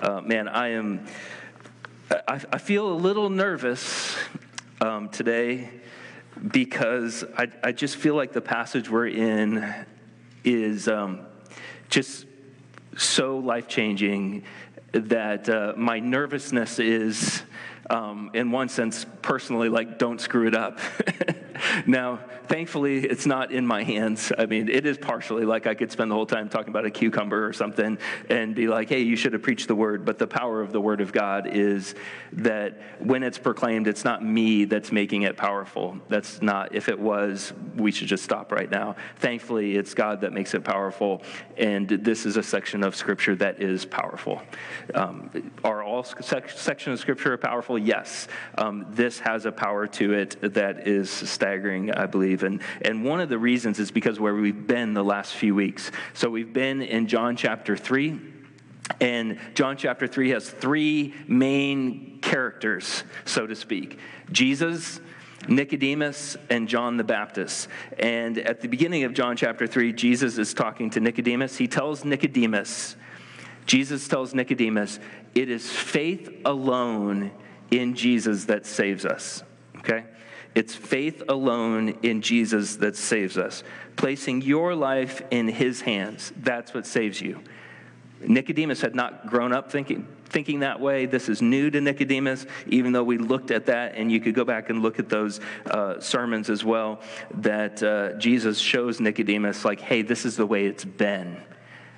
Uh, 0.00 0.20
man, 0.20 0.46
I 0.46 0.72
am, 0.72 1.06
I, 2.10 2.40
I, 2.52 2.58
feel 2.58 2.92
a 2.92 2.92
little 2.92 3.30
nervous 3.30 4.14
um, 4.82 5.08
today 5.08 5.70
because 6.48 7.24
I, 7.38 7.48
I 7.64 7.72
just 7.72 7.96
feel 7.96 8.14
like 8.14 8.34
the 8.34 8.42
passage 8.42 8.90
we're 8.90 9.06
in 9.06 9.74
is 10.44 10.86
um, 10.86 11.20
just 11.88 12.26
so 12.98 13.38
life 13.38 13.68
changing 13.68 14.44
that 14.92 15.48
uh, 15.48 15.72
my 15.78 15.98
nervousness 15.98 16.78
is, 16.78 17.42
um, 17.88 18.30
in 18.34 18.50
one 18.50 18.68
sense, 18.68 19.06
personally, 19.22 19.70
like, 19.70 19.98
don't 19.98 20.20
screw 20.20 20.46
it 20.46 20.54
up. 20.54 20.78
now, 21.86 22.20
thankfully, 22.46 23.04
it's 23.04 23.26
not 23.26 23.52
in 23.52 23.66
my 23.66 23.82
hands. 23.82 24.32
I 24.36 24.46
mean, 24.46 24.68
it 24.68 24.86
is 24.86 24.98
partially 24.98 25.44
like 25.44 25.66
I 25.66 25.74
could 25.74 25.92
spend 25.92 26.10
the 26.10 26.14
whole 26.14 26.26
time 26.26 26.48
talking 26.48 26.68
about 26.68 26.84
a 26.84 26.90
cucumber 26.90 27.46
or 27.46 27.52
something 27.52 27.98
and 28.30 28.54
be 28.54 28.68
like, 28.68 28.88
hey, 28.88 29.00
you 29.00 29.16
should 29.16 29.32
have 29.32 29.42
preached 29.42 29.68
the 29.68 29.74
word. 29.74 30.04
But 30.04 30.18
the 30.18 30.26
power 30.26 30.60
of 30.60 30.72
the 30.72 30.80
word 30.80 31.00
of 31.00 31.12
God 31.12 31.46
is 31.46 31.94
that 32.32 32.80
when 32.98 33.22
it's 33.22 33.38
proclaimed, 33.38 33.86
it's 33.86 34.04
not 34.04 34.24
me 34.24 34.64
that's 34.64 34.92
making 34.92 35.22
it 35.22 35.36
powerful. 35.36 35.98
That's 36.08 36.42
not, 36.42 36.74
if 36.74 36.88
it 36.88 36.98
was, 36.98 37.52
we 37.76 37.92
should 37.92 38.08
just 38.08 38.24
stop 38.24 38.52
right 38.52 38.70
now. 38.70 38.96
Thankfully, 39.16 39.76
it's 39.76 39.94
God 39.94 40.20
that 40.22 40.32
makes 40.32 40.54
it 40.54 40.64
powerful. 40.64 41.22
And 41.56 41.88
this 41.88 42.26
is 42.26 42.36
a 42.36 42.42
section 42.42 42.82
of 42.82 42.94
scripture 42.94 43.34
that 43.36 43.62
is 43.62 43.84
powerful. 43.84 44.42
Um, 44.94 45.52
are 45.64 45.82
all 45.82 46.04
sec- 46.04 46.50
sections 46.50 46.94
of 46.94 47.00
scripture 47.00 47.36
powerful? 47.36 47.78
Yes. 47.78 48.28
Um, 48.58 48.86
this 48.90 49.18
has 49.20 49.46
a 49.46 49.52
power 49.52 49.86
to 49.86 50.12
it 50.12 50.54
that 50.54 50.86
is 50.86 51.10
staggering, 51.46 51.92
I 51.92 52.06
believe. 52.06 52.42
And, 52.42 52.60
and 52.82 53.04
one 53.04 53.20
of 53.20 53.28
the 53.28 53.38
reasons 53.38 53.78
is 53.78 53.92
because 53.92 54.18
where 54.18 54.34
we've 54.34 54.66
been 54.66 54.94
the 54.94 55.04
last 55.04 55.32
few 55.34 55.54
weeks. 55.54 55.92
So 56.12 56.28
we've 56.28 56.52
been 56.52 56.82
in 56.82 57.06
John 57.06 57.36
chapter 57.36 57.76
3. 57.76 58.18
And 59.00 59.38
John 59.54 59.76
chapter 59.76 60.08
3 60.08 60.30
has 60.30 60.50
three 60.50 61.14
main 61.28 62.18
characters, 62.20 63.04
so 63.24 63.46
to 63.46 63.54
speak 63.54 63.98
Jesus, 64.32 65.00
Nicodemus, 65.48 66.36
and 66.50 66.68
John 66.68 66.96
the 66.96 67.04
Baptist. 67.04 67.68
And 67.96 68.38
at 68.38 68.60
the 68.60 68.68
beginning 68.68 69.04
of 69.04 69.14
John 69.14 69.36
chapter 69.36 69.68
3, 69.68 69.92
Jesus 69.92 70.38
is 70.38 70.52
talking 70.52 70.90
to 70.90 71.00
Nicodemus. 71.00 71.56
He 71.56 71.68
tells 71.68 72.04
Nicodemus, 72.04 72.96
Jesus 73.66 74.08
tells 74.08 74.34
Nicodemus, 74.34 74.98
it 75.34 75.48
is 75.48 75.70
faith 75.70 76.28
alone 76.44 77.30
in 77.70 77.94
Jesus 77.94 78.46
that 78.46 78.66
saves 78.66 79.04
us. 79.04 79.44
Okay? 79.78 80.04
It's 80.56 80.74
faith 80.74 81.22
alone 81.28 81.98
in 82.02 82.22
Jesus 82.22 82.76
that 82.76 82.96
saves 82.96 83.36
us. 83.36 83.62
Placing 83.96 84.40
your 84.40 84.74
life 84.74 85.20
in 85.30 85.48
his 85.48 85.82
hands, 85.82 86.32
that's 86.38 86.72
what 86.72 86.86
saves 86.86 87.20
you. 87.20 87.42
Nicodemus 88.22 88.80
had 88.80 88.94
not 88.94 89.26
grown 89.26 89.52
up 89.52 89.70
thinking, 89.70 90.08
thinking 90.24 90.60
that 90.60 90.80
way. 90.80 91.04
This 91.04 91.28
is 91.28 91.42
new 91.42 91.68
to 91.68 91.80
Nicodemus, 91.82 92.46
even 92.68 92.92
though 92.92 93.04
we 93.04 93.18
looked 93.18 93.50
at 93.50 93.66
that, 93.66 93.96
and 93.96 94.10
you 94.10 94.18
could 94.18 94.34
go 94.34 94.46
back 94.46 94.70
and 94.70 94.80
look 94.80 94.98
at 94.98 95.10
those 95.10 95.40
uh, 95.66 96.00
sermons 96.00 96.48
as 96.48 96.64
well, 96.64 97.02
that 97.34 97.82
uh, 97.82 98.14
Jesus 98.14 98.58
shows 98.58 98.98
Nicodemus, 98.98 99.62
like, 99.62 99.80
hey, 99.82 100.00
this 100.00 100.24
is 100.24 100.38
the 100.38 100.46
way 100.46 100.64
it's 100.64 100.86
been. 100.86 101.36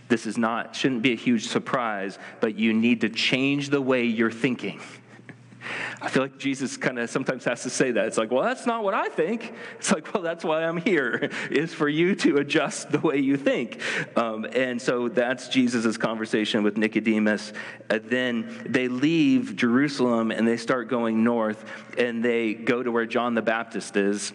This 0.09 0.27
is 0.27 0.37
not, 0.37 0.75
shouldn't 0.75 1.03
be 1.03 1.13
a 1.13 1.17
huge 1.17 1.47
surprise, 1.47 2.19
but 2.41 2.57
you 2.57 2.73
need 2.73 3.03
to 3.03 3.09
change 3.09 3.69
the 3.69 3.81
way 3.81 4.03
you're 4.03 4.33
thinking. 4.33 4.81
I 6.01 6.09
feel 6.09 6.23
like 6.23 6.39
Jesus 6.39 6.77
kind 6.77 6.99
of 6.99 7.11
sometimes 7.11 7.45
has 7.45 7.63
to 7.63 7.71
say 7.71 7.91
that. 7.93 8.07
It's 8.07 8.19
like, 8.19 8.31
well, 8.31 8.43
that's 8.43 8.67
not 8.67 8.83
what 8.85 8.95
I 8.95 9.09
think. 9.09 9.53
It's 9.79 9.93
like, 9.93 10.13
well, 10.15 10.23
that's 10.23 10.45
why 10.45 10.65
I'm 10.65 10.77
here, 10.77 11.31
is 11.51 11.75
for 11.75 11.89
you 11.89 12.15
to 12.17 12.37
adjust 12.37 12.91
the 12.91 12.99
way 12.99 13.19
you 13.19 13.37
think. 13.37 13.81
Um, 14.17 14.47
and 14.53 14.81
so 14.81 15.09
that's 15.09 15.49
Jesus' 15.49 15.97
conversation 15.97 16.63
with 16.63 16.77
Nicodemus. 16.77 17.53
And 17.91 18.05
then 18.05 18.65
they 18.69 18.89
leave 18.89 19.57
Jerusalem 19.57 20.31
and 20.31 20.47
they 20.47 20.57
start 20.57 20.89
going 20.89 21.25
north 21.25 21.65
and 21.97 22.25
they 22.25 22.55
go 22.55 22.83
to 22.83 22.91
where 22.91 23.07
John 23.07 23.35
the 23.35 23.43
Baptist 23.43 23.97
is. 23.97 24.33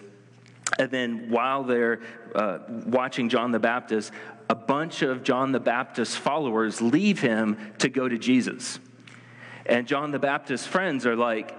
And 0.80 0.90
then 0.90 1.30
while 1.30 1.64
they're 1.64 2.02
uh, 2.34 2.60
watching 2.68 3.30
John 3.30 3.52
the 3.52 3.60
Baptist, 3.60 4.12
a 4.50 4.56
bunch 4.56 5.02
of 5.02 5.24
John 5.24 5.52
the 5.52 5.60
Baptist 5.60 6.18
followers 6.18 6.82
leave 6.82 7.20
him 7.20 7.74
to 7.80 7.90
go 7.90 8.08
to 8.08 8.18
Jesus. 8.18 8.80
And 9.66 9.88
John 9.88 10.12
the 10.12 10.20
Baptist's 10.20 10.68
friends 10.68 11.06
are 11.06 11.16
like, 11.16 11.56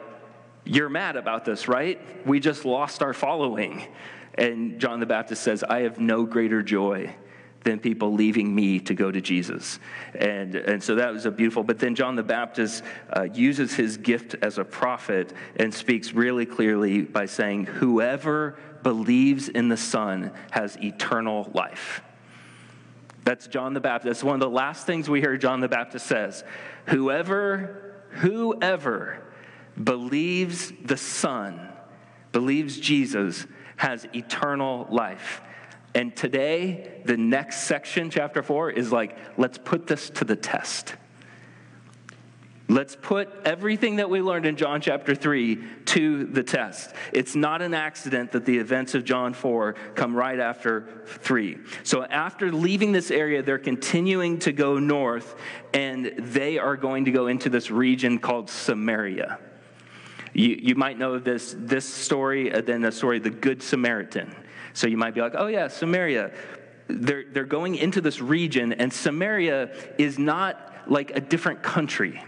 You're 0.65 0.89
mad 0.89 1.17
about 1.17 1.45
this, 1.45 1.69
right? 1.69 2.01
We 2.27 2.41
just 2.41 2.65
lost 2.65 3.03
our 3.03 3.15
following. 3.15 3.87
And 4.35 4.81
John 4.81 5.01
the 5.01 5.07
Baptist 5.07 5.43
says, 5.43 5.63
I 5.63 5.81
have 5.81 6.01
no 6.01 6.25
greater 6.25 6.63
joy 6.63 7.15
than 7.65 7.79
people 7.81 8.13
leaving 8.13 8.55
me 8.55 8.79
to 8.79 8.95
go 8.95 9.11
to 9.11 9.21
Jesus. 9.21 9.79
And, 10.15 10.55
and 10.55 10.83
so 10.83 10.97
that 10.97 11.13
was 11.13 11.27
a 11.27 11.31
beautiful. 11.31 11.65
But 11.65 11.79
then 11.79 11.95
John 11.95 12.15
the 12.15 12.23
Baptist 12.23 12.85
uh, 13.11 13.27
uses 13.33 13.75
his 13.75 13.97
gift 13.97 14.37
as 14.43 14.59
a 14.59 14.65
prophet 14.65 15.33
and 15.57 15.73
speaks 15.73 16.13
really 16.13 16.47
clearly 16.47 17.03
by 17.03 17.27
saying, 17.27 17.67
Whoever 17.67 18.59
believes 18.83 19.49
in 19.49 19.69
the 19.69 19.77
Son 19.77 20.31
has 20.51 20.77
eternal 20.83 21.51
life. 21.55 22.03
That's 23.25 23.47
John 23.47 23.73
the 23.73 23.81
Baptist. 23.81 24.21
That's 24.21 24.25
one 24.25 24.35
of 24.35 24.41
the 24.41 24.51
last 24.51 24.87
things 24.87 25.09
we 25.09 25.21
hear 25.21 25.39
John 25.39 25.61
the 25.61 25.69
Baptist 25.69 26.07
says. 26.07 26.45
Whoever 26.89 27.84
Whoever 28.15 29.23
believes 29.83 30.73
the 30.85 30.97
Son, 30.97 31.69
believes 32.33 32.79
Jesus, 32.79 33.47
has 33.77 34.07
eternal 34.15 34.87
life. 34.91 35.43
And 35.95 36.15
today, 36.15 37.03
the 37.05 37.17
next 37.17 37.65
section, 37.65 38.11
chapter 38.11 38.43
four, 38.43 38.71
is 38.71 38.93
like, 38.93 39.17
let's 39.39 39.59
put 39.59 39.87
this 39.87 40.11
to 40.11 40.25
the 40.25 40.37
test. 40.37 40.95
Let's 42.67 42.97
put 42.97 43.29
everything 43.45 43.97
that 43.97 44.09
we 44.09 44.23
learned 44.23 44.47
in 44.47 44.57
John 44.57 44.81
chapter 44.81 45.15
3 45.15 45.63
to 45.85 46.25
the 46.25 46.43
test. 46.43 46.95
It's 47.13 47.35
not 47.35 47.61
an 47.61 47.75
accident 47.75 48.33
that 48.33 48.47
the 48.47 48.57
events 48.57 48.95
of 48.95 49.05
John 49.05 49.35
4 49.35 49.75
come 49.95 50.17
right 50.17 50.41
after 50.41 50.89
3. 51.05 51.59
So, 51.83 52.05
after 52.05 52.51
leaving 52.51 52.93
this 52.93 53.11
area, 53.11 53.43
they're 53.43 53.59
continuing 53.59 54.39
to 54.41 54.53
go 54.53 54.79
north, 54.79 55.37
and 55.75 56.07
they 56.17 56.57
are 56.57 56.77
going 56.77 57.05
to 57.05 57.11
go 57.11 57.27
into 57.27 57.51
this 57.51 57.71
region 57.71 58.19
called 58.19 58.49
Samaria. 58.49 59.39
You, 60.33 60.59
you 60.59 60.75
might 60.75 60.99
know 60.99 61.19
this, 61.19 61.55
this 61.59 61.87
story, 61.87 62.49
and 62.49 62.57
uh, 62.57 62.61
then 62.63 62.81
the 62.81 62.93
story 62.93 63.19
the 63.19 63.29
Good 63.29 63.63
Samaritan. 63.63 64.35
So, 64.73 64.87
you 64.87 64.97
might 64.97 65.15
be 65.15 65.21
like, 65.21 65.35
oh, 65.37 65.49
yeah, 65.49 65.69
Samaria. 65.69 66.33
They're, 66.87 67.25
they're 67.31 67.45
going 67.45 67.75
into 67.75 68.01
this 68.01 68.23
region, 68.23 68.73
and 68.73 68.91
Samaria 68.91 69.75
is 69.99 70.19
not 70.19 70.73
like 70.87 71.11
a 71.11 71.21
different 71.21 71.63
country 71.63 72.23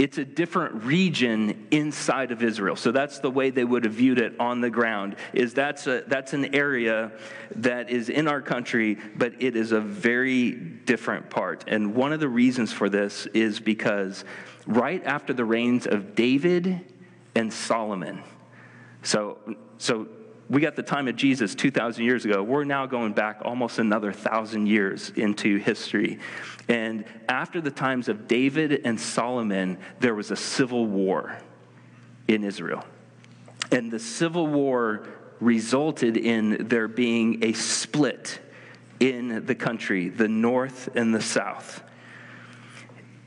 it's 0.00 0.16
a 0.16 0.24
different 0.24 0.84
region 0.84 1.66
inside 1.70 2.32
of 2.32 2.42
Israel. 2.42 2.74
So 2.74 2.90
that's 2.90 3.18
the 3.18 3.30
way 3.30 3.50
they 3.50 3.64
would 3.64 3.84
have 3.84 3.92
viewed 3.92 4.18
it 4.18 4.34
on 4.40 4.62
the 4.62 4.70
ground. 4.70 5.14
Is 5.34 5.52
that's 5.52 5.86
a, 5.86 6.04
that's 6.06 6.32
an 6.32 6.54
area 6.54 7.12
that 7.56 7.90
is 7.90 8.08
in 8.08 8.26
our 8.26 8.40
country, 8.40 8.96
but 9.16 9.34
it 9.42 9.56
is 9.56 9.72
a 9.72 9.80
very 9.80 10.52
different 10.52 11.28
part. 11.28 11.64
And 11.66 11.94
one 11.94 12.14
of 12.14 12.20
the 12.20 12.30
reasons 12.30 12.72
for 12.72 12.88
this 12.88 13.26
is 13.34 13.60
because 13.60 14.24
right 14.66 15.04
after 15.04 15.34
the 15.34 15.44
reigns 15.44 15.86
of 15.86 16.14
David 16.14 16.80
and 17.34 17.52
Solomon. 17.52 18.22
So 19.02 19.36
so 19.76 20.08
we 20.50 20.60
got 20.60 20.74
the 20.74 20.82
time 20.82 21.06
of 21.06 21.14
Jesus 21.14 21.54
2,000 21.54 22.04
years 22.04 22.24
ago. 22.24 22.42
We're 22.42 22.64
now 22.64 22.84
going 22.84 23.12
back 23.12 23.40
almost 23.44 23.78
another 23.78 24.12
thousand 24.12 24.66
years 24.66 25.10
into 25.10 25.58
history. 25.58 26.18
And 26.68 27.04
after 27.28 27.60
the 27.60 27.70
times 27.70 28.08
of 28.08 28.26
David 28.26 28.80
and 28.84 29.00
Solomon, 29.00 29.78
there 30.00 30.14
was 30.14 30.32
a 30.32 30.36
civil 30.36 30.86
war 30.86 31.38
in 32.26 32.42
Israel. 32.42 32.84
And 33.70 33.92
the 33.92 34.00
civil 34.00 34.48
war 34.48 35.06
resulted 35.38 36.16
in 36.16 36.66
there 36.68 36.88
being 36.88 37.44
a 37.44 37.52
split 37.52 38.40
in 38.98 39.46
the 39.46 39.54
country, 39.54 40.08
the 40.08 40.28
north 40.28 40.88
and 40.96 41.14
the 41.14 41.22
south. 41.22 41.80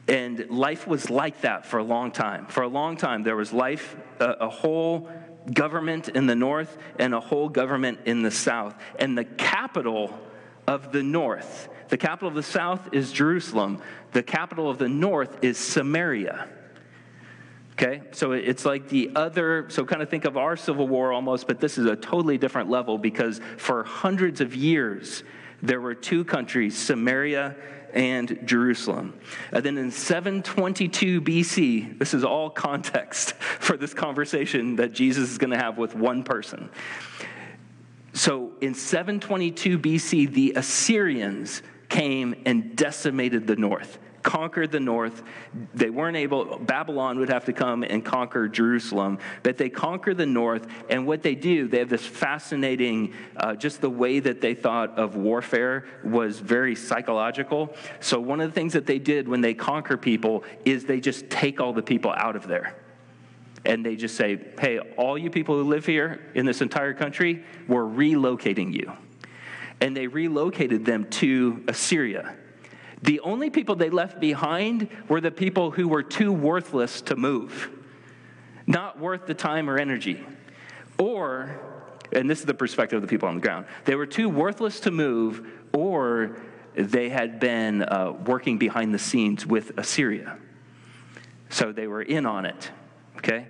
And 0.10 0.50
life 0.50 0.86
was 0.86 1.10
like 1.10 1.42
that 1.42 1.66
for 1.66 1.78
a 1.78 1.84
long 1.84 2.12
time. 2.12 2.48
For 2.48 2.64
a 2.64 2.68
long 2.68 2.98
time, 2.98 3.24
there 3.24 3.38
was 3.38 3.54
life, 3.54 3.96
a, 4.20 4.32
a 4.32 4.50
whole 4.50 5.10
government 5.52 6.10
in 6.10 6.26
the 6.26 6.36
north 6.36 6.78
and 7.00 7.14
a 7.14 7.20
whole 7.20 7.50
government 7.50 8.00
in 8.06 8.22
the 8.22 8.32
south. 8.32 8.76
And 8.98 9.18
the 9.18 9.26
capital 9.26 10.20
of 10.68 10.92
the 10.92 11.04
north, 11.04 11.70
the 11.90 11.98
capital 11.98 12.30
of 12.30 12.36
the 12.36 12.44
south 12.44 12.94
is 12.94 13.12
Jerusalem, 13.12 13.82
the 14.12 14.24
capital 14.24 14.70
of 14.70 14.78
the 14.78 14.90
north 14.90 15.44
is 15.44 15.58
Samaria. 15.58 16.48
Okay, 17.74 18.04
so 18.12 18.34
it's 18.34 18.66
like 18.66 18.90
the 18.90 19.12
other, 19.16 19.66
so 19.70 19.84
kind 19.84 20.04
of 20.04 20.10
think 20.10 20.26
of 20.26 20.38
our 20.38 20.56
Civil 20.56 20.88
War 20.88 21.12
almost, 21.12 21.48
but 21.48 21.60
this 21.60 21.80
is 21.80 21.88
a 21.88 21.96
totally 21.96 22.38
different 22.38 22.70
level 22.70 23.00
because 23.00 23.42
for 23.58 23.84
hundreds 23.84 24.42
of 24.42 24.56
years, 24.56 25.24
there 25.64 25.82
were 25.82 25.96
two 25.96 26.24
countries, 26.24 26.78
Samaria 26.78 27.56
and 27.94 28.40
Jerusalem. 28.46 29.14
And 29.52 29.64
then 29.64 29.78
in 29.78 29.92
722 29.92 31.22
BC, 31.22 32.00
this 32.00 32.14
is 32.14 32.24
all 32.24 32.50
context 32.50 33.34
for 33.60 33.78
this 33.78 33.94
conversation 33.94 34.76
that 34.78 34.94
Jesus 34.94 35.32
is 35.32 35.38
going 35.38 35.52
to 35.52 35.58
have 35.58 35.78
with 35.78 35.96
one 35.96 36.24
person. 36.24 36.70
So 38.14 38.52
in 38.62 38.74
722 38.76 39.80
BC, 39.80 40.32
the 40.32 40.54
Assyrians 40.56 41.64
came 41.90 42.36
and 42.46 42.76
decimated 42.76 43.48
the 43.48 43.56
north, 43.56 43.98
conquered 44.24 44.72
the 44.72 44.80
north. 44.80 45.22
They 45.74 45.90
weren't 45.90 46.18
able, 46.18 46.58
Babylon 46.58 47.20
would 47.20 47.30
have 47.30 47.46
to 47.46 47.54
come 47.54 47.84
and 47.84 48.04
conquer 48.04 48.48
Jerusalem, 48.48 49.20
but 49.44 49.58
they 49.58 49.70
conquer 49.70 50.14
the 50.14 50.26
north. 50.26 50.66
And 50.90 51.06
what 51.06 51.22
they 51.22 51.36
do, 51.36 51.68
they 51.68 51.80
have 51.80 51.90
this 51.90 52.06
fascinating, 52.06 53.14
uh, 53.38 53.56
just 53.56 53.82
the 53.82 53.90
way 53.90 54.20
that 54.20 54.42
they 54.42 54.56
thought 54.56 54.98
of 54.98 55.16
warfare 55.16 55.86
was 56.04 56.40
very 56.40 56.76
psychological. 56.76 57.76
So, 58.00 58.20
one 58.20 58.42
of 58.42 58.50
the 58.50 58.56
things 58.56 58.74
that 58.74 58.86
they 58.86 59.00
did 59.00 59.28
when 59.28 59.42
they 59.42 59.54
conquer 59.54 59.98
people 59.98 60.44
is 60.66 60.86
they 60.86 61.00
just 61.00 61.30
take 61.30 61.60
all 61.60 61.74
the 61.74 61.84
people 61.84 62.12
out 62.12 62.36
of 62.36 62.48
there. 62.48 62.76
And 63.66 63.86
they 63.86 63.96
just 63.96 64.16
say, 64.16 64.40
hey, 64.60 64.80
all 64.98 65.18
you 65.18 65.30
people 65.30 65.58
who 65.58 65.64
live 65.64 65.86
here 65.86 66.32
in 66.36 66.46
this 66.46 66.62
entire 66.62 66.94
country, 66.94 67.44
we're 67.68 67.86
relocating 67.86 68.74
you. 68.74 68.92
And 69.80 69.96
they 69.96 70.08
relocated 70.08 70.86
them 70.86 71.06
to 71.12 71.64
Assyria. 71.68 72.36
The 73.04 73.20
only 73.20 73.50
people 73.50 73.76
they 73.76 73.90
left 73.90 74.22
behind 74.22 74.88
were 75.10 75.20
the 75.20 75.32
people 75.32 75.72
who 75.72 75.90
were 75.90 76.04
too 76.04 76.32
worthless 76.32 77.02
to 77.02 77.18
move, 77.18 77.70
not 78.66 78.98
worth 78.98 79.26
the 79.26 79.34
time 79.34 79.70
or 79.70 79.78
energy. 79.78 80.26
Or, 80.98 81.60
and 82.14 82.30
this 82.30 82.40
is 82.40 82.46
the 82.46 82.54
perspective 82.54 82.96
of 82.96 83.02
the 83.02 83.10
people 83.10 83.28
on 83.28 83.36
the 83.36 83.42
ground, 83.42 83.66
they 83.84 83.96
were 83.96 84.06
too 84.06 84.30
worthless 84.30 84.80
to 84.82 84.92
move, 84.92 85.46
or 85.74 86.38
they 86.76 87.10
had 87.10 87.42
been 87.42 87.84
uh, 87.84 88.14
working 88.26 88.58
behind 88.58 88.94
the 88.94 89.00
scenes 89.00 89.46
with 89.46 89.78
Assyria. 89.78 90.38
So 91.50 91.74
they 91.74 91.88
were 91.88 92.02
in 92.02 92.26
on 92.26 92.46
it, 92.46 92.72
okay? 93.18 93.48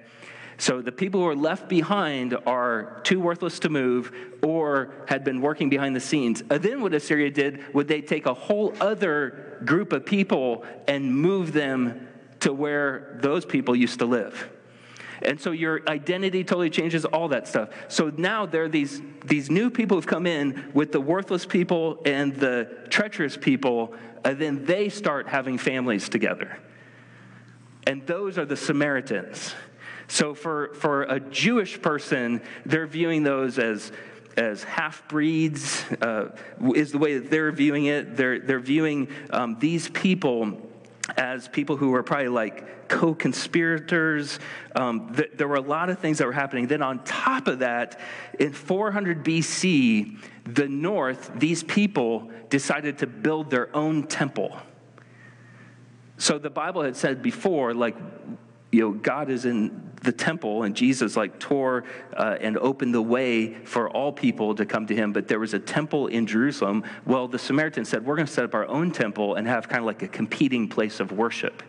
So 0.58 0.82
the 0.82 0.92
people 0.92 1.22
who 1.22 1.28
are 1.28 1.36
left 1.36 1.68
behind 1.68 2.38
are 2.46 3.02
too 3.04 3.20
worthless 3.20 3.60
to 3.60 3.70
move 3.70 4.12
or 4.44 4.94
had 5.08 5.24
been 5.24 5.42
working 5.42 5.70
behind 5.70 5.96
the 5.96 6.00
scenes. 6.00 6.42
And 6.42 6.54
uh, 6.54 6.58
then 6.58 6.82
what 6.82 6.94
Assyria 6.94 7.32
did 7.32 7.74
would 7.74 7.88
they 7.88 8.02
take 8.02 8.26
a 8.26 8.34
whole 8.34 8.74
other 8.80 9.60
group 9.66 9.94
of 9.94 10.06
people 10.06 10.66
and 10.88 11.16
move 11.16 11.54
them 11.54 12.08
to 12.42 12.54
where 12.54 13.18
those 13.22 13.46
people 13.46 13.76
used 13.76 14.00
to 14.00 14.06
live. 14.06 14.50
And 15.22 15.40
so 15.40 15.52
your 15.52 15.82
identity 15.88 16.44
totally 16.44 16.70
changes, 16.70 17.06
all 17.06 17.30
that 17.30 17.48
stuff. 17.48 17.70
So 17.88 18.12
now 18.18 18.46
there 18.46 18.64
are 18.64 18.70
these, 18.70 19.02
these 19.24 19.50
new 19.50 19.70
people 19.70 19.96
who've 19.96 20.08
come 20.08 20.28
in 20.28 20.72
with 20.74 20.92
the 20.92 21.00
worthless 21.00 21.46
people 21.46 22.02
and 22.06 22.36
the 22.36 22.86
treacherous 22.90 23.38
people, 23.38 23.96
and 24.26 24.38
then 24.38 24.66
they 24.66 24.90
start 24.90 25.30
having 25.30 25.58
families 25.58 26.10
together. 26.10 26.60
And 27.88 28.06
those 28.06 28.38
are 28.38 28.46
the 28.46 28.58
Samaritans. 28.58 29.56
So 30.14 30.36
for, 30.36 30.76
for 30.76 31.02
a 31.06 31.20
Jewish 31.20 31.82
person, 31.82 32.44
they're 32.68 32.86
viewing 32.86 33.24
those 33.24 33.58
as 33.58 33.92
as 34.38 34.64
half 34.64 35.08
breeds, 35.08 35.84
uh, 36.02 36.36
is 36.76 36.92
the 36.92 37.00
way 37.00 37.18
that 37.18 37.32
they're 37.32 37.52
viewing 37.52 37.86
it. 37.86 38.16
They're, 38.16 38.40
they're 38.40 38.60
viewing 38.60 39.08
um, 39.32 39.58
these 39.58 39.90
people 39.90 40.72
as 41.18 41.48
people 41.48 41.78
who 41.78 41.90
were 41.90 42.04
probably 42.04 42.28
like 42.28 42.88
co 42.88 43.16
conspirators. 43.16 44.38
Um, 44.76 45.16
th- 45.16 45.32
there 45.34 45.48
were 45.48 45.56
a 45.56 45.62
lot 45.62 45.90
of 45.90 45.98
things 45.98 46.20
that 46.20 46.28
were 46.28 46.34
happening. 46.34 46.68
Then, 46.68 46.84
on 46.84 47.04
top 47.04 47.48
of 47.48 47.60
that, 47.60 48.00
in 48.40 48.54
400 48.54 49.26
BC, 49.26 50.20
the 50.46 50.68
north, 50.68 51.32
these 51.36 51.64
people 51.64 52.30
decided 52.50 53.00
to 53.00 53.08
build 53.08 53.50
their 53.50 53.76
own 53.76 54.06
temple. 54.06 54.60
So 56.20 56.38
the 56.38 56.52
Bible 56.52 56.84
had 56.84 56.96
said 56.96 57.24
before, 57.24 57.74
like, 57.74 57.96
you 58.74 58.82
know, 58.82 58.92
God 58.92 59.30
is 59.30 59.46
in 59.46 59.92
the 60.02 60.12
temple, 60.12 60.64
and 60.64 60.76
Jesus 60.76 61.16
like 61.16 61.40
tore 61.40 61.84
uh, 62.18 62.38
and 62.42 62.58
opened 62.58 62.94
the 62.94 63.02
way 63.02 63.54
for 63.66 63.88
all 63.88 64.12
people 64.12 64.56
to 64.56 64.66
come 64.66 64.88
to 64.88 64.96
him. 64.96 65.14
But 65.14 65.28
there 65.28 65.40
was 65.40 65.54
a 65.54 65.60
temple 65.60 66.08
in 66.08 66.26
Jerusalem. 66.26 66.84
Well, 67.06 67.28
the 67.28 67.38
Samaritans 67.38 67.88
said, 67.88 68.04
We're 68.04 68.16
going 68.16 68.26
to 68.26 68.34
set 68.34 68.44
up 68.44 68.56
our 68.56 68.68
own 68.68 68.92
temple 68.92 69.36
and 69.36 69.48
have 69.48 69.70
kind 69.70 69.80
of 69.80 69.86
like 69.86 70.02
a 70.02 70.08
competing 70.08 70.68
place 70.68 71.00
of 71.00 71.12
worship. 71.12 71.62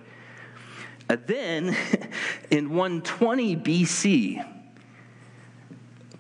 Uh, 1.10 1.18
then, 1.26 1.76
in 2.50 2.70
120 2.70 3.56
BC, 3.56 4.48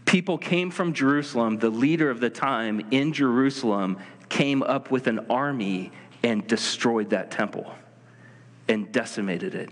people 0.04 0.36
came 0.36 0.70
from 0.70 0.92
Jerusalem. 0.92 1.58
The 1.58 1.70
leader 1.70 2.10
of 2.10 2.20
the 2.20 2.30
time 2.30 2.86
in 2.90 3.14
Jerusalem 3.14 3.96
came 4.28 4.62
up 4.62 4.90
with 4.90 5.06
an 5.06 5.30
army 5.30 5.92
and 6.22 6.46
destroyed 6.46 7.10
that 7.10 7.30
temple 7.30 7.74
and 8.68 8.92
decimated 8.92 9.54
it 9.54 9.70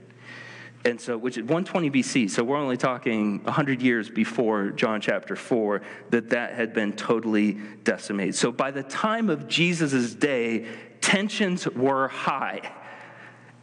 and 0.84 1.00
so 1.00 1.16
which 1.16 1.36
is 1.36 1.42
120 1.42 1.90
BC. 1.90 2.30
So 2.30 2.42
we're 2.44 2.56
only 2.56 2.76
talking 2.76 3.42
100 3.44 3.82
years 3.82 4.10
before 4.10 4.70
John 4.70 5.00
chapter 5.00 5.36
4 5.36 5.82
that 6.10 6.30
that 6.30 6.54
had 6.54 6.72
been 6.72 6.92
totally 6.92 7.58
decimated. 7.84 8.34
So 8.34 8.50
by 8.52 8.70
the 8.70 8.82
time 8.82 9.30
of 9.30 9.48
Jesus' 9.48 10.14
day, 10.14 10.66
tensions 11.00 11.66
were 11.68 12.08
high. 12.08 12.72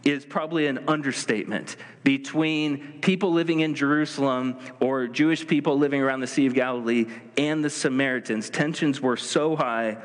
Is 0.06 0.25
probably 0.25 0.68
an 0.68 0.88
understatement 0.88 1.75
between 2.06 3.01
people 3.01 3.33
living 3.33 3.60
in 3.60 3.75
Jerusalem 3.75 4.57
or 4.80 5.07
Jewish 5.07 5.45
people 5.45 5.77
living 5.77 6.01
around 6.01 6.21
the 6.21 6.27
Sea 6.27 6.45
of 6.45 6.54
Galilee 6.54 7.07
and 7.38 7.63
the 7.63 7.69
Samaritans. 7.69 8.50
Tensions 8.50 9.01
were 9.01 9.18
so 9.18 9.57
high 9.57 9.98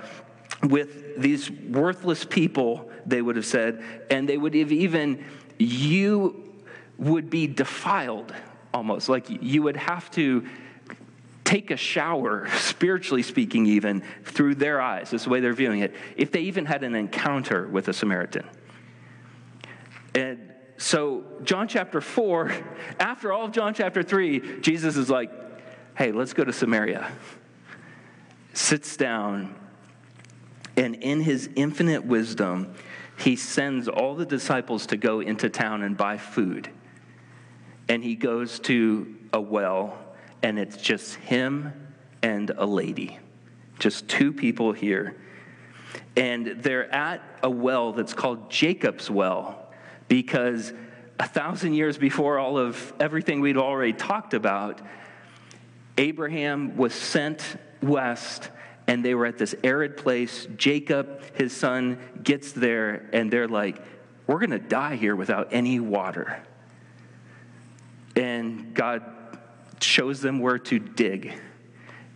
with 0.65 1.21
these 1.21 1.49
worthless 1.49 2.25
people, 2.25 2.91
they 3.07 3.23
would 3.23 3.37
have 3.37 3.47
said, 3.47 3.85
and 4.11 4.29
they 4.29 4.37
would 4.37 4.55
have 4.55 4.73
even 4.73 5.25
you 5.59 6.44
would 6.99 7.31
be 7.31 7.47
defiled 7.47 8.35
almost. 8.73 9.09
Like 9.09 9.27
you 9.29 9.63
would 9.63 9.77
have 9.77 10.11
to 10.13 10.47
take 11.45 11.71
a 11.71 11.77
shower, 11.77 12.49
spiritually 12.57 13.23
speaking, 13.23 13.67
even 13.67 14.03
through 14.25 14.57
their 14.57 14.81
eyes. 14.81 15.11
That's 15.11 15.25
the 15.25 15.31
way 15.31 15.41
they're 15.41 15.53
viewing 15.53 15.81
it. 15.81 15.95
If 16.17 16.33
they 16.33 16.41
even 16.41 16.65
had 16.65 16.83
an 16.83 16.95
encounter 16.95 17.69
with 17.69 17.89
a 17.89 17.93
Samaritan. 17.93 18.49
And 20.15 20.53
so, 20.77 21.25
John 21.45 21.69
chapter 21.69 22.01
4, 22.01 22.53
after 22.99 23.33
all 23.33 23.45
of 23.45 23.53
John 23.53 23.75
chapter 23.75 24.03
3, 24.03 24.61
Jesus 24.61 24.97
is 24.97 25.11
like, 25.11 25.31
hey, 25.97 26.13
let's 26.13 26.33
go 26.33 26.45
to 26.45 26.53
Samaria. 26.53 27.13
Sits 28.55 28.97
down, 28.97 29.55
and 30.77 30.97
in 30.97 31.21
his 31.21 31.49
infinite 31.55 32.05
wisdom, 32.05 32.75
he 33.19 33.37
sends 33.37 33.87
all 33.87 34.15
the 34.15 34.27
disciples 34.27 34.87
to 34.87 34.97
go 34.97 35.21
into 35.21 35.49
town 35.49 35.83
and 35.83 35.97
buy 35.97 36.17
food 36.17 36.71
and 37.89 38.03
he 38.03 38.15
goes 38.15 38.59
to 38.61 39.15
a 39.33 39.41
well, 39.41 39.99
and 40.43 40.59
it's 40.59 40.77
just 40.77 41.17
him 41.17 41.73
and 42.23 42.51
a 42.51 42.65
lady. 42.65 43.19
Just 43.79 44.09
two 44.09 44.33
people 44.33 44.73
here. 44.73 45.17
And 46.17 46.63
they're 46.63 46.93
at 46.95 47.23
a 47.43 47.51
well 47.51 47.93
that's 47.93 48.15
called 48.15 48.51
Jacob's 48.51 49.11
Well 49.11 49.69
because 50.09 50.73
a 51.19 51.29
thousand 51.29 51.75
years 51.75 51.99
before 51.99 52.39
all 52.39 52.59
of 52.59 52.93
everything 52.99 53.41
we'd 53.41 53.57
already 53.57 53.93
talked 53.93 54.35
about, 54.35 54.81
Abraham 55.99 56.77
was 56.77 56.95
sent 56.95 57.57
west 57.83 58.51
and 58.87 59.05
they 59.05 59.15
were 59.15 59.27
at 59.27 59.39
this 59.39 59.55
arid 59.65 59.97
place. 59.97 60.47
Jacob, 60.57 61.23
his 61.35 61.55
son, 61.55 61.99
gets 62.23 62.53
there 62.53 63.09
and 63.13 63.31
they're 63.31 63.49
like, 63.49 63.81
We're 64.27 64.39
going 64.39 64.51
to 64.51 64.59
die 64.59 64.97
here 64.97 65.17
without 65.17 65.49
any 65.53 65.81
water 65.81 66.43
and 68.17 68.75
God 68.75 69.03
shows 69.81 70.21
them 70.21 70.39
where 70.39 70.59
to 70.59 70.79
dig. 70.79 71.33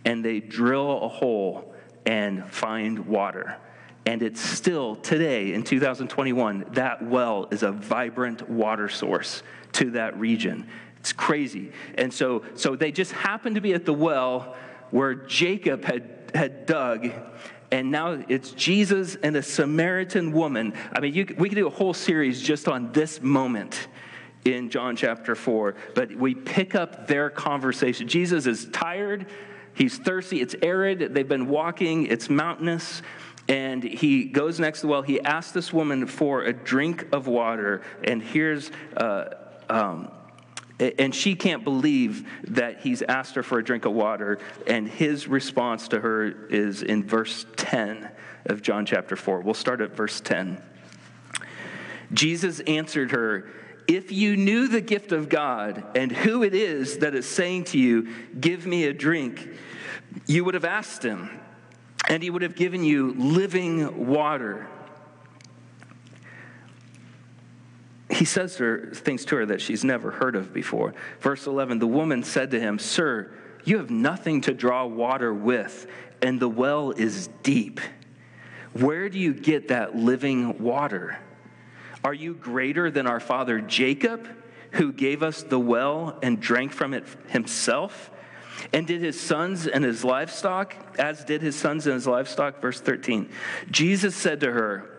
And 0.05 0.23
they 0.23 0.39
drill 0.39 1.03
a 1.03 1.07
hole 1.07 1.73
and 2.05 2.49
find 2.49 3.05
water. 3.05 3.57
And 4.05 4.23
it's 4.23 4.41
still 4.41 4.95
today 4.95 5.53
in 5.53 5.63
2021, 5.63 6.65
that 6.71 7.03
well 7.03 7.47
is 7.51 7.63
a 7.63 7.71
vibrant 7.71 8.49
water 8.49 8.89
source 8.89 9.43
to 9.73 9.91
that 9.91 10.17
region. 10.17 10.67
It's 10.99 11.13
crazy. 11.13 11.71
And 11.95 12.13
so, 12.13 12.43
so 12.55 12.75
they 12.75 12.91
just 12.91 13.11
happened 13.11 13.55
to 13.55 13.61
be 13.61 13.73
at 13.73 13.85
the 13.85 13.93
well 13.93 14.55
where 14.89 15.13
Jacob 15.13 15.85
had, 15.85 16.31
had 16.33 16.65
dug 16.65 17.11
and 17.71 17.91
now 17.91 18.23
it's 18.27 18.51
Jesus 18.51 19.15
and 19.15 19.35
a 19.35 19.43
Samaritan 19.43 20.31
woman. 20.31 20.73
I 20.91 20.99
mean, 20.99 21.13
you, 21.13 21.35
we 21.37 21.49
could 21.49 21.55
do 21.55 21.67
a 21.67 21.71
whole 21.71 21.93
series 21.93 22.41
just 22.41 22.67
on 22.67 22.91
this 22.93 23.21
moment 23.21 23.87
in 24.45 24.69
John 24.69 24.95
chapter 24.95 25.35
4, 25.35 25.75
but 25.95 26.15
we 26.15 26.33
pick 26.33 26.75
up 26.75 27.07
their 27.07 27.29
conversation. 27.29 28.07
Jesus 28.07 28.45
is 28.45 28.65
tired, 28.71 29.27
he's 29.73 29.97
thirsty, 29.97 30.41
it's 30.41 30.55
arid, 30.61 31.13
they've 31.13 31.27
been 31.27 31.47
walking, 31.47 32.07
it's 32.07 32.29
mountainous. 32.29 33.01
And 33.47 33.83
he 33.83 34.25
goes 34.25 34.59
next 34.59 34.81
to 34.81 34.85
the 34.85 34.91
well. 34.91 35.01
He 35.01 35.19
asks 35.21 35.51
this 35.51 35.73
woman 35.73 36.05
for 36.05 36.43
a 36.43 36.53
drink 36.53 37.07
of 37.11 37.25
water. 37.25 37.81
And 38.03 38.21
here's, 38.21 38.69
uh, 38.95 39.29
um, 39.67 40.11
and 40.79 41.13
she 41.15 41.35
can't 41.35 41.63
believe 41.63 42.29
that 42.49 42.81
he's 42.81 43.01
asked 43.01 43.33
her 43.35 43.41
for 43.41 43.57
a 43.57 43.63
drink 43.63 43.85
of 43.85 43.93
water. 43.93 44.37
And 44.67 44.87
his 44.87 45.27
response 45.27 45.87
to 45.87 45.99
her 45.99 46.47
is 46.49 46.83
in 46.83 47.03
verse 47.03 47.47
10 47.55 48.11
of 48.45 48.61
John 48.61 48.85
chapter 48.85 49.15
4. 49.15 49.41
We'll 49.41 49.55
start 49.55 49.81
at 49.81 49.95
verse 49.95 50.21
10. 50.21 50.61
Jesus 52.13 52.59
answered 52.61 53.11
her, 53.11 53.49
if 53.89 54.11
you 54.11 54.37
knew 54.37 54.67
the 54.67 54.81
gift 54.81 55.11
of 55.11 55.29
God 55.29 55.83
and 55.95 56.11
who 56.11 56.43
it 56.43 56.53
is 56.53 56.99
that 56.99 57.15
is 57.15 57.27
saying 57.27 57.65
to 57.65 57.79
you, 57.79 58.07
Give 58.39 58.65
me 58.65 58.85
a 58.85 58.93
drink, 58.93 59.49
you 60.27 60.45
would 60.45 60.53
have 60.53 60.65
asked 60.65 61.03
him, 61.03 61.29
and 62.07 62.21
he 62.21 62.29
would 62.29 62.43
have 62.43 62.55
given 62.55 62.83
you 62.83 63.13
living 63.13 64.07
water. 64.07 64.67
he 68.19 68.25
says 68.25 68.57
her, 68.57 68.89
things 68.93 69.23
to 69.23 69.37
her 69.37 69.45
that 69.45 69.61
she's 69.61 69.83
never 69.83 70.11
heard 70.11 70.35
of 70.35 70.53
before. 70.53 70.93
Verse 71.21 71.47
11 71.47 71.79
The 71.79 71.87
woman 71.87 72.21
said 72.23 72.51
to 72.51 72.59
him, 72.59 72.77
Sir, 72.77 73.31
you 73.63 73.77
have 73.77 73.89
nothing 73.89 74.41
to 74.41 74.53
draw 74.53 74.85
water 74.85 75.33
with, 75.33 75.87
and 76.21 76.39
the 76.39 76.49
well 76.49 76.91
is 76.91 77.29
deep. 77.43 77.79
Where 78.73 79.09
do 79.09 79.17
you 79.17 79.33
get 79.33 79.69
that 79.69 79.95
living 79.95 80.59
water? 80.61 81.17
Are 82.03 82.13
you 82.13 82.33
greater 82.33 82.89
than 82.89 83.07
our 83.07 83.19
father 83.19 83.59
Jacob, 83.59 84.27
who 84.71 84.93
gave 84.93 85.23
us 85.23 85.43
the 85.43 85.59
well 85.59 86.17
and 86.21 86.39
drank 86.39 86.71
from 86.71 86.93
it 86.93 87.05
himself? 87.27 88.11
And 88.73 88.85
did 88.85 89.01
his 89.01 89.19
sons 89.19 89.67
and 89.67 89.83
his 89.83 90.03
livestock, 90.03 90.75
as 90.97 91.23
did 91.23 91.41
his 91.41 91.55
sons 91.55 91.87
and 91.87 91.93
his 91.93 92.07
livestock? 92.07 92.61
Verse 92.61 92.79
13. 92.79 93.29
Jesus 93.71 94.15
said 94.15 94.41
to 94.41 94.51
her, 94.51 94.89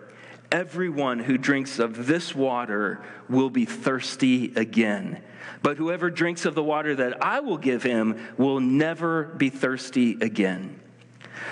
Everyone 0.51 1.21
who 1.21 1.39
drinks 1.39 1.79
of 1.79 2.07
this 2.07 2.35
water 2.35 3.01
will 3.29 3.51
be 3.51 3.65
thirsty 3.65 4.53
again. 4.57 5.23
But 5.63 5.77
whoever 5.77 6.11
drinks 6.11 6.45
of 6.45 6.55
the 6.55 6.63
water 6.63 6.95
that 6.97 7.25
I 7.25 7.41
will 7.41 7.59
give 7.59 7.83
him 7.83 8.19
will 8.37 8.61
never 8.61 9.25
be 9.25 9.49
thirsty 9.51 10.19
again. 10.21 10.80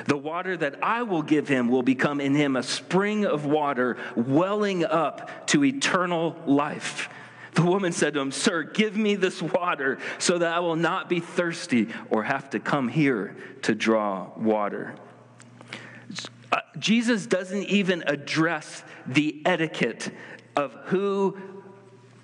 The 0.06 0.16
water 0.16 0.56
that 0.56 0.82
I 0.82 1.02
will 1.02 1.22
give 1.22 1.48
him 1.48 1.68
will 1.68 1.82
become 1.82 2.20
in 2.20 2.34
him 2.34 2.56
a 2.56 2.62
spring 2.62 3.24
of 3.24 3.44
water 3.44 3.96
welling 4.16 4.84
up 4.84 5.46
to 5.48 5.64
eternal 5.64 6.36
life. 6.46 7.08
The 7.54 7.62
woman 7.62 7.92
said 7.92 8.14
to 8.14 8.20
him, 8.20 8.30
Sir, 8.30 8.62
give 8.62 8.96
me 8.96 9.16
this 9.16 9.42
water 9.42 9.98
so 10.18 10.38
that 10.38 10.52
I 10.52 10.60
will 10.60 10.76
not 10.76 11.08
be 11.08 11.20
thirsty 11.20 11.88
or 12.10 12.22
have 12.22 12.50
to 12.50 12.60
come 12.60 12.88
here 12.88 13.36
to 13.62 13.74
draw 13.74 14.30
water. 14.36 14.94
Uh, 16.52 16.60
Jesus 16.78 17.26
doesn't 17.26 17.64
even 17.64 18.04
address 18.06 18.82
the 19.06 19.42
etiquette 19.44 20.12
of 20.54 20.72
who 20.84 21.36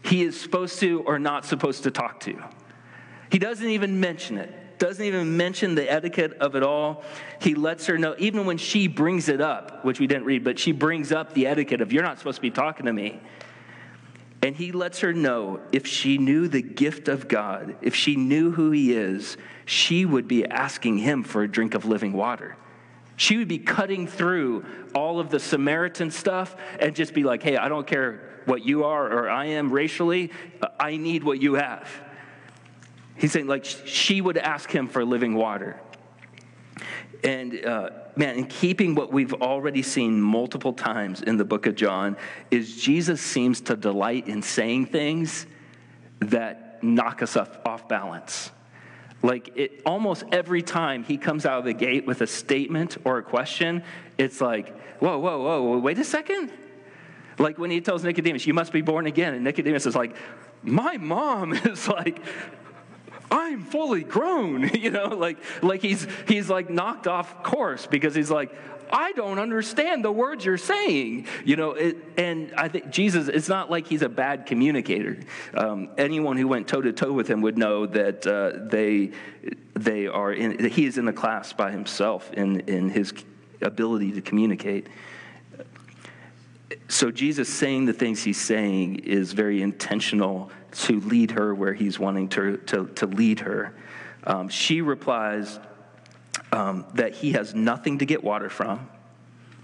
he 0.04 0.23
is 0.23 0.40
supposed 0.40 0.78
to 0.80 1.02
or 1.02 1.18
not 1.18 1.44
supposed 1.44 1.83
to 1.83 1.90
talk 1.90 2.21
to. 2.21 2.42
He 3.30 3.38
doesn't 3.38 3.68
even 3.68 3.99
mention 4.00 4.38
it 4.38 4.54
doesn't 4.78 5.04
even 5.04 5.37
mention 5.37 5.75
the 5.75 5.90
etiquette 5.90 6.35
of 6.35 6.54
it 6.57 6.62
all. 6.62 7.02
He 7.40 7.54
lets 7.54 7.87
her 7.87 7.99
know, 7.99 8.14
even 8.19 8.47
when 8.47 8.59
she 8.59 8.88
brings 8.88 9.28
it 9.28 9.40
up, 9.40 9.85
which 9.85 10.00
we 10.00 10.07
didn't 10.07 10.25
read, 10.25 10.45
but 10.45 10.59
she 10.59 10.73
brings 10.73 11.12
up 11.12 11.35
the 11.35 11.47
etiquette 11.47 11.81
of, 11.81 11.93
You're 11.93 12.02
not 12.02 12.19
supposed 12.19 12.37
to 12.37 12.43
be 12.43 12.50
talking 12.50 12.87
to 12.87 12.93
me. 12.93 13.21
And 14.43 14.54
he 14.54 14.73
lets 14.73 15.00
her 15.00 15.14
know 15.14 15.61
if 15.73 15.87
she 15.87 16.19
knew 16.19 16.49
the 16.49 16.61
gift 16.61 17.09
of 17.09 17.28
God, 17.28 17.76
if 17.81 17.95
she 17.95 18.14
knew 18.14 18.50
who 18.50 18.73
he 18.73 18.93
is, 18.93 19.38
she 19.64 20.04
would 20.04 20.28
be 20.28 20.45
asking 20.45 20.99
him 20.99 21.25
for 21.25 21.43
a 21.43 21.49
drink 21.49 21.75
of 21.75 21.87
living 21.87 22.12
water. 22.12 22.57
She 23.16 23.38
would 23.38 23.49
be 23.49 23.59
cutting 23.59 24.07
through 24.07 24.66
all 24.95 25.19
of 25.19 25.31
the 25.31 25.40
Samaritan 25.40 26.11
stuff 26.11 26.57
and 26.78 26.95
just 26.95 27.14
be 27.14 27.23
like, 27.23 27.43
hey, 27.43 27.57
I 27.57 27.69
don't 27.69 27.87
care 27.87 28.43
what 28.45 28.64
you 28.64 28.85
are 28.85 29.11
or 29.11 29.31
I 29.31 29.47
am 29.47 29.73
racially, 29.73 30.31
I 30.78 30.99
need 30.99 31.25
what 31.25 31.40
you 31.40 31.54
have. 31.54 31.88
He's 33.16 33.33
saying, 33.33 33.47
like, 33.47 33.64
she 33.64 34.21
would 34.21 34.37
ask 34.37 34.71
him 34.71 34.88
for 34.88 35.04
living 35.04 35.35
water. 35.35 35.80
And 37.23 37.64
uh, 37.64 37.90
man, 38.16 38.37
in 38.37 38.47
keeping 38.47 38.94
what 38.94 39.12
we've 39.12 39.33
already 39.35 39.83
seen 39.83 40.21
multiple 40.21 40.73
times 40.73 41.23
in 41.23 41.37
the 41.37 41.44
book 41.44 41.66
of 41.66 41.75
John, 41.75 42.16
is 42.50 42.76
Jesus 42.83 43.21
seems 43.21 43.62
to 43.62 43.76
delight 43.76 44.28
in 44.28 44.42
saying 44.42 44.87
things 44.87 45.47
that 46.21 46.83
knock 46.83 47.23
us 47.23 47.37
off, 47.37 47.59
off 47.64 47.88
balance. 47.88 48.50
Like 49.23 49.52
it, 49.56 49.80
almost 49.87 50.25
every 50.33 50.61
time 50.61 51.02
he 51.02 51.16
comes 51.16 51.47
out 51.47 51.59
of 51.59 51.64
the 51.64 51.73
gate 51.73 52.06
with 52.06 52.21
a 52.21 52.26
statement 52.26 52.99
or 53.04 53.16
a 53.16 53.23
question, 53.23 53.83
it's 54.18 54.40
like, 54.42 54.76
whoa, 54.99 55.18
whoa, 55.18 55.40
whoa, 55.40 55.78
wait 55.78 55.99
a 55.99 56.04
second. 56.04 56.52
Like 57.38 57.59
when 57.59 57.71
he 57.71 57.80
tells 57.80 58.04
Nicodemus, 58.04 58.47
you 58.47 58.52
must 58.52 58.71
be 58.71 58.83
born 58.83 59.06
again. 59.06 59.33
And 59.33 59.42
Nicodemus 59.42 59.87
is 59.87 59.97
like, 59.97 60.14
my 60.62 60.99
mom 60.99 61.52
is 61.64 61.88
like, 61.88 62.21
I'm 63.35 63.64
fully 63.64 64.05
grown, 64.05 64.69
you 64.75 64.91
know, 64.91 65.09
like, 65.09 65.38
like 65.61 65.83
he's, 65.83 66.07
he's 66.29 66.49
like 66.49 66.71
knocked 66.71 67.09
off 67.09 67.43
course 67.43 67.85
because 67.85 68.14
he's 68.14 68.31
like, 68.31 68.55
I 68.93 69.11
don't 69.12 69.41
understand 69.41 70.05
the 70.05 70.12
words 70.12 70.45
you're 70.45 70.57
saying. 70.57 71.26
You 71.45 71.57
know, 71.57 71.73
it, 71.73 71.97
and 72.17 72.55
I 72.57 72.69
think 72.69 72.91
Jesus, 72.91 73.26
it's 73.26 73.49
not 73.49 73.73
like 73.73 73.88
he's 73.88 74.03
a 74.03 74.09
bad 74.09 74.47
communicator. 74.47 75.19
Um, 75.53 75.91
anyone 75.99 76.37
who 76.37 76.47
went 76.47 76.69
toe 76.69 76.81
to 76.81 76.93
toe 76.93 77.12
with 77.12 77.26
him 77.26 77.41
would 77.43 77.59
know 77.59 77.87
that 77.87 78.25
uh, 78.25 78.69
they, 78.71 79.11
they 79.73 80.07
are 80.07 80.33
in, 80.33 80.67
he 80.67 80.87
is 80.87 80.97
in 80.97 81.09
a 81.09 81.12
class 81.12 81.53
by 81.53 81.73
himself 81.73 82.33
in, 82.35 82.61
in 82.61 82.88
his 82.88 83.12
ability 83.61 84.12
to 84.12 84.21
communicate. 84.21 84.87
So 86.87 87.11
Jesus 87.11 87.49
saying 87.49 87.87
the 87.87 87.93
things 87.93 88.23
he's 88.23 88.41
saying 88.41 89.00
is 89.00 89.33
very 89.33 89.61
intentional 89.61 90.53
to 90.75 91.00
lead 91.00 91.33
her 91.33 91.54
where 91.54 91.73
he's 91.73 91.99
wanting 91.99 92.28
to, 92.31 92.59
to, 92.59 92.87
to 92.97 93.07
lead 93.07 93.40
her. 93.40 93.75
Um, 94.25 94.49
she 94.49 94.81
replies, 94.81 95.59
um, 96.52 96.87
that 96.95 97.14
he 97.14 97.33
has 97.33 97.54
nothing 97.54 97.99
to 97.99 98.07
get 98.07 98.23
water 98.23 98.49
from. 98.49 98.88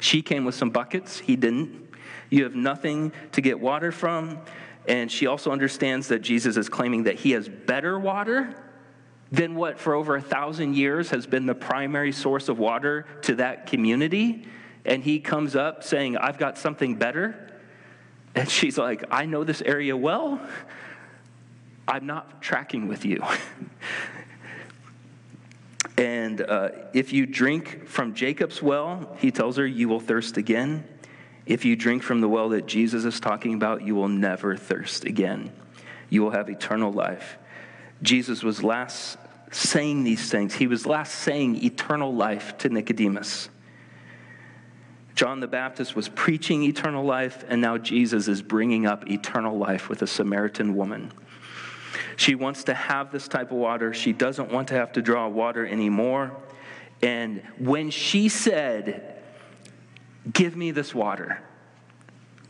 She 0.00 0.22
came 0.22 0.44
with 0.44 0.54
some 0.54 0.70
buckets, 0.70 1.18
he 1.18 1.36
didn't. 1.36 1.88
You 2.30 2.44
have 2.44 2.54
nothing 2.54 3.12
to 3.32 3.40
get 3.40 3.60
water 3.60 3.92
from. 3.92 4.38
And 4.88 5.10
she 5.10 5.26
also 5.26 5.52
understands 5.52 6.08
that 6.08 6.20
Jesus 6.20 6.56
is 6.56 6.68
claiming 6.68 7.04
that 7.04 7.16
he 7.16 7.32
has 7.32 7.48
better 7.48 7.98
water 7.98 8.54
than 9.30 9.54
what 9.54 9.78
for 9.78 9.94
over 9.94 10.16
a 10.16 10.20
thousand 10.20 10.74
years 10.74 11.10
has 11.10 11.26
been 11.26 11.46
the 11.46 11.54
primary 11.54 12.12
source 12.12 12.48
of 12.48 12.58
water 12.58 13.06
to 13.22 13.36
that 13.36 13.66
community. 13.66 14.44
And 14.84 15.04
he 15.04 15.20
comes 15.20 15.54
up 15.54 15.84
saying, 15.84 16.16
I've 16.16 16.38
got 16.38 16.56
something 16.58 16.96
better. 16.96 17.52
And 18.34 18.48
she's 18.48 18.78
like, 18.78 19.04
I 19.10 19.26
know 19.26 19.44
this 19.44 19.60
area 19.60 19.96
well. 19.96 20.40
I'm 21.90 22.06
not 22.06 22.40
tracking 22.40 22.88
with 22.88 23.04
you. 23.04 23.22
And 26.00 26.40
uh, 26.40 26.70
if 26.94 27.12
you 27.12 27.26
drink 27.26 27.86
from 27.86 28.14
Jacob's 28.14 28.62
well, 28.62 29.14
he 29.18 29.30
tells 29.30 29.58
her, 29.58 29.66
you 29.66 29.86
will 29.86 30.00
thirst 30.00 30.38
again. 30.38 30.84
If 31.44 31.66
you 31.66 31.76
drink 31.76 32.02
from 32.02 32.22
the 32.22 32.28
well 32.28 32.48
that 32.50 32.64
Jesus 32.66 33.04
is 33.04 33.20
talking 33.20 33.52
about, 33.52 33.82
you 33.82 33.94
will 33.94 34.08
never 34.08 34.56
thirst 34.56 35.04
again. 35.04 35.52
You 36.08 36.22
will 36.22 36.30
have 36.30 36.48
eternal 36.48 36.90
life. 36.90 37.36
Jesus 38.00 38.42
was 38.42 38.62
last 38.62 39.18
saying 39.50 40.04
these 40.04 40.30
things. 40.30 40.54
He 40.54 40.66
was 40.66 40.86
last 40.86 41.16
saying 41.16 41.62
eternal 41.62 42.14
life 42.14 42.56
to 42.58 42.70
Nicodemus. 42.70 43.50
John 45.14 45.40
the 45.40 45.48
Baptist 45.48 45.94
was 45.94 46.08
preaching 46.08 46.62
eternal 46.62 47.04
life, 47.04 47.44
and 47.46 47.60
now 47.60 47.76
Jesus 47.76 48.26
is 48.26 48.40
bringing 48.40 48.86
up 48.86 49.10
eternal 49.10 49.58
life 49.58 49.90
with 49.90 50.00
a 50.00 50.06
Samaritan 50.06 50.74
woman. 50.74 51.12
She 52.20 52.34
wants 52.34 52.64
to 52.64 52.74
have 52.74 53.10
this 53.10 53.28
type 53.28 53.50
of 53.50 53.56
water. 53.56 53.94
She 53.94 54.12
doesn't 54.12 54.52
want 54.52 54.68
to 54.68 54.74
have 54.74 54.92
to 54.92 55.00
draw 55.00 55.26
water 55.26 55.66
anymore. 55.66 56.36
And 57.00 57.42
when 57.56 57.88
she 57.88 58.28
said, 58.28 59.16
Give 60.30 60.54
me 60.54 60.70
this 60.70 60.94
water, 60.94 61.40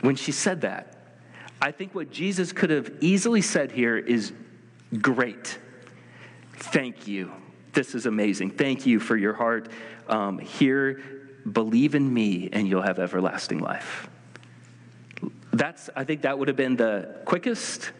when 0.01 0.17
she 0.17 0.33
said 0.33 0.59
that, 0.61 1.15
I 1.61 1.71
think 1.71 1.95
what 1.95 2.11
Jesus 2.11 2.51
could 2.51 2.69
have 2.69 2.91
easily 2.99 3.41
said 3.41 3.71
here 3.71 3.97
is, 3.97 4.33
Great. 5.01 5.57
Thank 6.57 7.07
you. 7.07 7.31
This 7.71 7.95
is 7.95 8.05
amazing. 8.05 8.51
Thank 8.51 8.85
you 8.85 8.99
for 8.99 9.15
your 9.15 9.33
heart. 9.33 9.69
Um, 10.09 10.37
here, 10.37 11.01
believe 11.49 11.95
in 11.95 12.13
me, 12.13 12.49
and 12.51 12.67
you'll 12.67 12.81
have 12.81 12.99
everlasting 12.99 13.59
life. 13.59 14.09
That's, 15.53 15.89
I 15.95 16.03
think 16.03 16.23
that 16.23 16.37
would 16.37 16.49
have 16.49 16.57
been 16.57 16.75
the 16.75 17.21
quickest, 17.23 17.93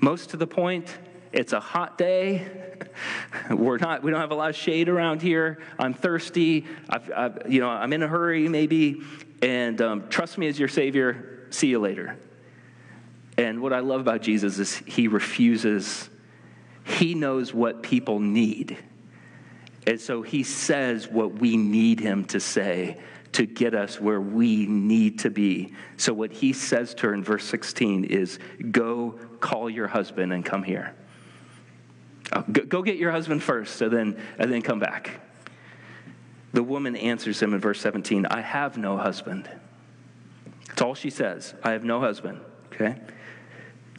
most 0.00 0.30
to 0.30 0.36
the 0.36 0.46
point, 0.46 0.96
it's 1.32 1.52
a 1.52 1.60
hot 1.60 1.98
day. 1.98 2.46
We're 3.50 3.78
not, 3.78 4.02
we 4.02 4.10
don't 4.10 4.20
have 4.20 4.30
a 4.30 4.34
lot 4.36 4.50
of 4.50 4.56
shade 4.56 4.88
around 4.88 5.22
here. 5.22 5.58
I'm 5.78 5.94
thirsty. 5.94 6.66
I've, 6.88 7.10
I've, 7.14 7.52
you 7.52 7.60
know, 7.60 7.68
I'm 7.68 7.92
in 7.92 8.02
a 8.02 8.08
hurry, 8.08 8.48
maybe. 8.48 9.02
And 9.42 9.80
um, 9.80 10.08
trust 10.08 10.38
me 10.38 10.48
as 10.48 10.58
your 10.58 10.68
Savior. 10.68 11.46
See 11.50 11.68
you 11.68 11.78
later. 11.78 12.16
And 13.36 13.60
what 13.60 13.72
I 13.72 13.80
love 13.80 14.00
about 14.00 14.22
Jesus 14.22 14.58
is 14.58 14.76
he 14.78 15.06
refuses, 15.06 16.10
he 16.84 17.14
knows 17.14 17.54
what 17.54 17.82
people 17.82 18.18
need. 18.18 18.76
And 19.86 20.00
so 20.00 20.22
he 20.22 20.42
says 20.42 21.08
what 21.08 21.38
we 21.38 21.56
need 21.56 22.00
him 22.00 22.24
to 22.26 22.40
say 22.40 22.98
to 23.32 23.46
get 23.46 23.74
us 23.74 24.00
where 24.00 24.20
we 24.20 24.66
need 24.66 25.20
to 25.20 25.30
be. 25.30 25.72
So, 25.96 26.12
what 26.12 26.32
he 26.32 26.52
says 26.52 26.94
to 26.94 27.08
her 27.08 27.14
in 27.14 27.22
verse 27.22 27.44
16 27.44 28.04
is 28.04 28.38
Go 28.70 29.18
call 29.40 29.68
your 29.68 29.86
husband 29.86 30.32
and 30.32 30.44
come 30.44 30.62
here. 30.62 30.94
Oh, 32.32 32.42
go, 32.42 32.82
get 32.82 32.96
your 32.96 33.10
husband 33.10 33.42
first, 33.42 33.80
and 33.80 33.92
then, 33.92 34.22
and 34.38 34.52
then 34.52 34.62
come 34.62 34.78
back. 34.78 35.20
The 36.52 36.62
woman 36.62 36.96
answers 36.96 37.40
him 37.40 37.54
in 37.54 37.60
verse 37.60 37.80
17 37.80 38.26
I 38.26 38.40
have 38.40 38.76
no 38.76 38.96
husband. 38.96 39.48
That's 40.68 40.82
all 40.82 40.94
she 40.94 41.10
says. 41.10 41.54
I 41.62 41.72
have 41.72 41.84
no 41.84 42.00
husband. 42.00 42.40
Okay? 42.72 42.96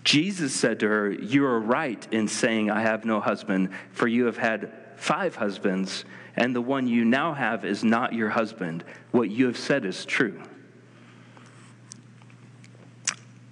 Jesus 0.03 0.53
said 0.53 0.79
to 0.79 0.87
her, 0.87 1.11
You 1.11 1.45
are 1.45 1.59
right 1.59 2.07
in 2.11 2.27
saying, 2.27 2.71
I 2.71 2.81
have 2.81 3.05
no 3.05 3.19
husband, 3.19 3.69
for 3.91 4.07
you 4.07 4.25
have 4.25 4.37
had 4.37 4.71
five 4.99 5.35
husbands, 5.35 6.05
and 6.35 6.55
the 6.55 6.61
one 6.61 6.87
you 6.87 7.05
now 7.05 7.33
have 7.33 7.65
is 7.65 7.83
not 7.83 8.13
your 8.13 8.29
husband. 8.29 8.83
What 9.11 9.29
you 9.29 9.45
have 9.45 9.57
said 9.57 9.85
is 9.85 10.05
true. 10.05 10.41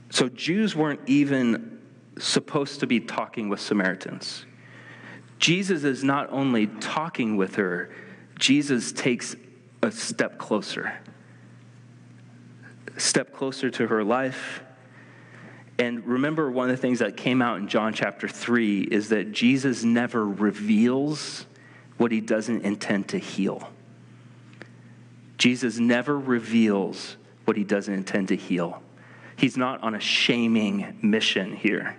So 0.10 0.30
Jews 0.30 0.76
weren't 0.76 1.02
even 1.06 1.80
supposed 2.18 2.80
to 2.80 2.88
be 2.88 3.00
talking 3.00 3.50
with 3.50 3.60
Samaritans. 3.60 4.46
Jesus 5.40 5.84
is 5.84 6.04
not 6.04 6.32
only 6.32 6.68
talking 6.68 7.38
with 7.38 7.56
her, 7.56 7.94
Jesus 8.40 8.92
takes 8.92 9.36
a 9.84 9.92
step 9.92 10.38
closer. 10.38 11.00
A 12.96 13.00
step 13.00 13.34
closer 13.34 13.70
to 13.70 13.88
her 13.88 14.04
life. 14.04 14.64
And 15.80 16.06
remember, 16.06 16.50
one 16.50 16.70
of 16.70 16.76
the 16.76 16.82
things 16.82 17.00
that 17.00 17.18
came 17.18 17.42
out 17.42 17.60
in 17.60 17.68
John 17.68 17.94
chapter 17.94 18.28
3 18.28 18.82
is 18.82 19.10
that 19.10 19.32
Jesus 19.32 19.84
never 19.84 20.26
reveals 20.26 21.46
what 21.98 22.12
he 22.12 22.22
doesn't 22.22 22.64
intend 22.64 23.10
to 23.10 23.20
heal. 23.20 23.70
Jesus 25.38 25.78
never 25.78 26.18
reveals 26.18 27.18
what 27.46 27.58
he 27.58 27.64
doesn't 27.64 27.94
intend 27.94 28.30
to 28.30 28.36
heal. 28.36 28.82
He's 29.36 29.56
not 29.56 29.84
on 29.84 29.94
a 29.94 30.00
shaming 30.00 30.98
mission 31.02 31.56
here. 31.56 31.96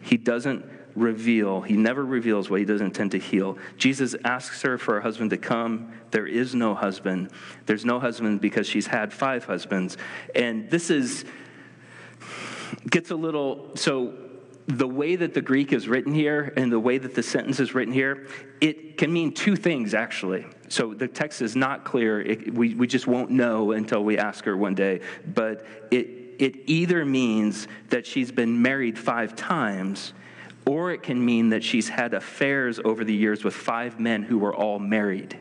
He 0.00 0.16
doesn't 0.16 0.64
reveal, 0.96 1.60
he 1.60 1.74
never 1.74 2.04
reveals 2.04 2.48
what 2.48 2.60
he 2.60 2.66
doesn't 2.66 2.88
intend 2.88 3.12
to 3.12 3.18
heal. 3.18 3.58
Jesus 3.76 4.14
asks 4.24 4.62
her 4.62 4.78
for 4.78 4.98
a 4.98 5.02
husband 5.02 5.30
to 5.30 5.36
come. 5.36 5.92
There 6.10 6.26
is 6.26 6.54
no 6.54 6.74
husband. 6.74 7.30
There's 7.66 7.84
no 7.84 7.98
husband 7.98 8.40
because 8.40 8.68
she's 8.68 8.86
had 8.86 9.12
five 9.12 9.44
husbands. 9.44 9.96
And 10.34 10.70
this 10.70 10.90
is, 10.90 11.24
gets 12.90 13.10
a 13.10 13.16
little, 13.16 13.70
so 13.74 14.14
the 14.66 14.88
way 14.88 15.16
that 15.16 15.34
the 15.34 15.42
Greek 15.42 15.72
is 15.72 15.88
written 15.88 16.14
here 16.14 16.52
and 16.56 16.72
the 16.72 16.80
way 16.80 16.98
that 16.98 17.14
the 17.14 17.22
sentence 17.22 17.60
is 17.60 17.74
written 17.74 17.92
here, 17.92 18.26
it 18.60 18.96
can 18.96 19.12
mean 19.12 19.32
two 19.32 19.56
things 19.56 19.94
actually. 19.94 20.46
So 20.68 20.94
the 20.94 21.08
text 21.08 21.42
is 21.42 21.54
not 21.54 21.84
clear. 21.84 22.20
It, 22.20 22.54
we, 22.54 22.74
we 22.74 22.86
just 22.86 23.06
won't 23.06 23.30
know 23.30 23.72
until 23.72 24.02
we 24.02 24.16
ask 24.16 24.44
her 24.44 24.56
one 24.56 24.74
day. 24.74 25.00
But 25.26 25.66
it, 25.90 26.36
it 26.38 26.56
either 26.66 27.04
means 27.04 27.68
that 27.90 28.06
she's 28.06 28.32
been 28.32 28.60
married 28.60 28.98
five 28.98 29.36
times 29.36 30.14
or 30.66 30.92
it 30.92 31.02
can 31.02 31.22
mean 31.22 31.50
that 31.50 31.62
she's 31.62 31.88
had 31.88 32.14
affairs 32.14 32.80
over 32.84 33.04
the 33.04 33.14
years 33.14 33.44
with 33.44 33.54
five 33.54 34.00
men 34.00 34.22
who 34.22 34.38
were 34.38 34.54
all 34.54 34.78
married. 34.78 35.38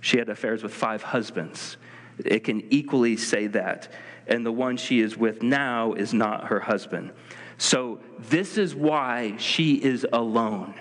She 0.00 0.18
had 0.18 0.28
affairs 0.28 0.62
with 0.62 0.74
five 0.74 1.02
husbands. 1.02 1.76
It 2.18 2.40
can 2.40 2.62
equally 2.72 3.16
say 3.16 3.46
that. 3.48 3.92
And 4.26 4.44
the 4.44 4.52
one 4.52 4.76
she 4.76 5.00
is 5.00 5.16
with 5.16 5.42
now 5.42 5.92
is 5.94 6.14
not 6.14 6.48
her 6.48 6.60
husband. 6.60 7.12
So, 7.58 8.00
this 8.18 8.56
is 8.56 8.74
why 8.74 9.36
she 9.36 9.74
is 9.74 10.06
alone 10.12 10.74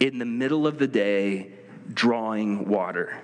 in 0.00 0.18
the 0.18 0.24
middle 0.24 0.66
of 0.66 0.78
the 0.78 0.88
day 0.88 1.52
drawing 1.92 2.68
water. 2.68 3.16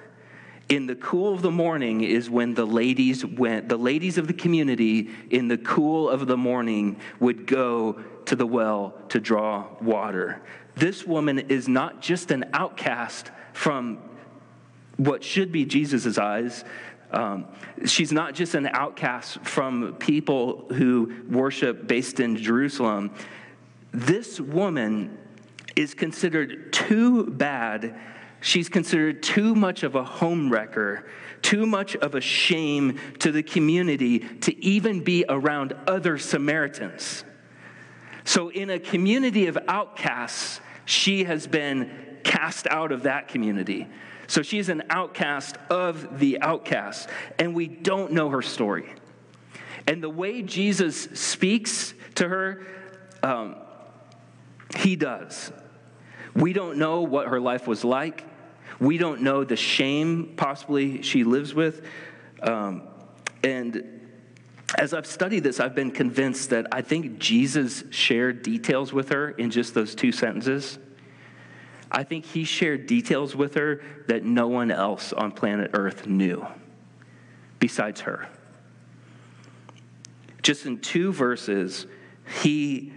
In 0.68 0.86
the 0.86 0.94
cool 0.94 1.34
of 1.34 1.42
the 1.42 1.50
morning 1.50 2.00
is 2.02 2.30
when 2.30 2.54
the 2.54 2.64
ladies 2.64 3.24
went, 3.24 3.68
the 3.68 3.76
ladies 3.76 4.16
of 4.18 4.26
the 4.26 4.32
community 4.32 5.10
in 5.30 5.48
the 5.48 5.58
cool 5.58 6.08
of 6.08 6.26
the 6.26 6.36
morning 6.36 7.00
would 7.20 7.46
go 7.46 8.00
to 8.24 8.36
the 8.36 8.46
well 8.46 8.94
to 9.10 9.20
draw 9.20 9.66
water. 9.82 10.40
This 10.74 11.06
woman 11.06 11.38
is 11.38 11.68
not 11.68 12.00
just 12.00 12.30
an 12.30 12.46
outcast 12.52 13.30
from 13.52 13.98
what 14.96 15.22
should 15.22 15.52
be 15.52 15.64
Jesus' 15.64 16.18
eyes. 16.18 16.64
Um, 17.14 17.46
she's 17.86 18.10
not 18.10 18.34
just 18.34 18.54
an 18.54 18.66
outcast 18.72 19.38
from 19.44 19.94
people 19.94 20.66
who 20.74 21.14
worship 21.30 21.86
based 21.86 22.18
in 22.18 22.36
Jerusalem. 22.36 23.12
This 23.92 24.40
woman 24.40 25.16
is 25.76 25.94
considered 25.94 26.72
too 26.72 27.26
bad. 27.26 27.96
She's 28.40 28.68
considered 28.68 29.22
too 29.22 29.54
much 29.54 29.84
of 29.84 29.94
a 29.94 30.02
homewrecker, 30.04 31.04
too 31.40 31.66
much 31.66 31.94
of 31.96 32.16
a 32.16 32.20
shame 32.20 32.98
to 33.20 33.30
the 33.30 33.44
community 33.44 34.18
to 34.18 34.64
even 34.64 35.04
be 35.04 35.24
around 35.28 35.72
other 35.86 36.18
Samaritans. 36.18 37.24
So, 38.24 38.48
in 38.48 38.70
a 38.70 38.80
community 38.80 39.46
of 39.46 39.56
outcasts, 39.68 40.60
she 40.84 41.24
has 41.24 41.46
been 41.46 42.18
cast 42.24 42.66
out 42.66 42.90
of 42.90 43.04
that 43.04 43.28
community. 43.28 43.86
So, 44.26 44.42
she's 44.42 44.68
an 44.68 44.82
outcast 44.90 45.56
of 45.70 46.18
the 46.18 46.40
outcasts, 46.40 47.06
and 47.38 47.54
we 47.54 47.66
don't 47.66 48.12
know 48.12 48.30
her 48.30 48.42
story. 48.42 48.92
And 49.86 50.02
the 50.02 50.10
way 50.10 50.42
Jesus 50.42 51.02
speaks 51.14 51.94
to 52.16 52.28
her, 52.28 52.66
um, 53.22 53.56
he 54.76 54.96
does. 54.96 55.52
We 56.34 56.52
don't 56.52 56.78
know 56.78 57.02
what 57.02 57.28
her 57.28 57.40
life 57.40 57.66
was 57.66 57.84
like. 57.84 58.24
We 58.80 58.98
don't 58.98 59.22
know 59.22 59.44
the 59.44 59.56
shame 59.56 60.34
possibly 60.36 61.02
she 61.02 61.24
lives 61.24 61.54
with. 61.54 61.82
Um, 62.42 62.82
and 63.42 63.94
as 64.76 64.92
I've 64.92 65.06
studied 65.06 65.44
this, 65.44 65.60
I've 65.60 65.74
been 65.74 65.92
convinced 65.92 66.50
that 66.50 66.66
I 66.72 66.82
think 66.82 67.18
Jesus 67.18 67.84
shared 67.90 68.42
details 68.42 68.92
with 68.92 69.10
her 69.10 69.30
in 69.30 69.50
just 69.50 69.74
those 69.74 69.94
two 69.94 70.10
sentences. 70.10 70.78
I 71.94 72.02
think 72.02 72.24
he 72.24 72.42
shared 72.42 72.88
details 72.88 73.36
with 73.36 73.54
her 73.54 73.80
that 74.08 74.24
no 74.24 74.48
one 74.48 74.72
else 74.72 75.12
on 75.12 75.30
planet 75.30 75.70
Earth 75.74 76.08
knew 76.08 76.44
besides 77.60 78.00
her. 78.00 78.28
Just 80.42 80.66
in 80.66 80.80
two 80.80 81.12
verses, 81.12 81.86
he, 82.42 82.92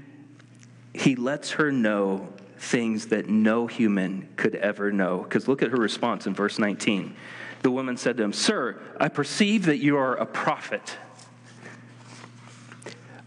he 0.93 1.15
lets 1.15 1.51
her 1.51 1.71
know 1.71 2.27
things 2.57 3.05
that 3.07 3.29
no 3.29 3.67
human 3.67 4.27
could 4.35 4.55
ever 4.55 4.91
know. 4.91 5.19
Because 5.19 5.47
look 5.47 5.61
at 5.61 5.69
her 5.69 5.77
response 5.77 6.25
in 6.25 6.33
verse 6.33 6.57
19. 6.57 7.15
The 7.61 7.69
woman 7.69 7.97
said 7.97 8.17
to 8.17 8.23
him, 8.23 8.33
Sir, 8.33 8.81
I 8.99 9.09
perceive 9.09 9.67
that 9.67 9.77
you 9.77 9.95
are 9.97 10.15
a 10.15 10.25
prophet. 10.25 10.97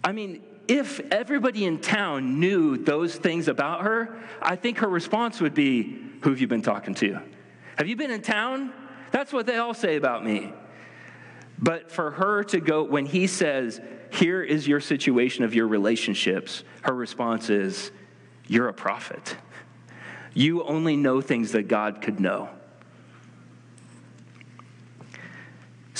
I 0.02 0.10
mean, 0.10 0.42
if 0.70 1.00
everybody 1.10 1.64
in 1.64 1.80
town 1.80 2.38
knew 2.38 2.76
those 2.76 3.16
things 3.16 3.48
about 3.48 3.82
her, 3.82 4.16
I 4.40 4.54
think 4.54 4.78
her 4.78 4.88
response 4.88 5.40
would 5.40 5.52
be, 5.52 5.98
Who 6.22 6.30
have 6.30 6.40
you 6.40 6.46
been 6.46 6.62
talking 6.62 6.94
to? 6.94 7.20
Have 7.76 7.88
you 7.88 7.96
been 7.96 8.12
in 8.12 8.22
town? 8.22 8.72
That's 9.10 9.32
what 9.32 9.46
they 9.46 9.56
all 9.56 9.74
say 9.74 9.96
about 9.96 10.24
me. 10.24 10.52
But 11.58 11.90
for 11.90 12.12
her 12.12 12.44
to 12.44 12.60
go, 12.60 12.84
when 12.84 13.04
he 13.04 13.26
says, 13.26 13.80
Here 14.12 14.44
is 14.44 14.68
your 14.68 14.78
situation 14.78 15.42
of 15.42 15.56
your 15.56 15.66
relationships, 15.66 16.62
her 16.82 16.94
response 16.94 17.50
is, 17.50 17.90
You're 18.46 18.68
a 18.68 18.72
prophet. 18.72 19.36
You 20.34 20.62
only 20.62 20.96
know 20.96 21.20
things 21.20 21.50
that 21.50 21.66
God 21.66 22.00
could 22.00 22.20
know. 22.20 22.48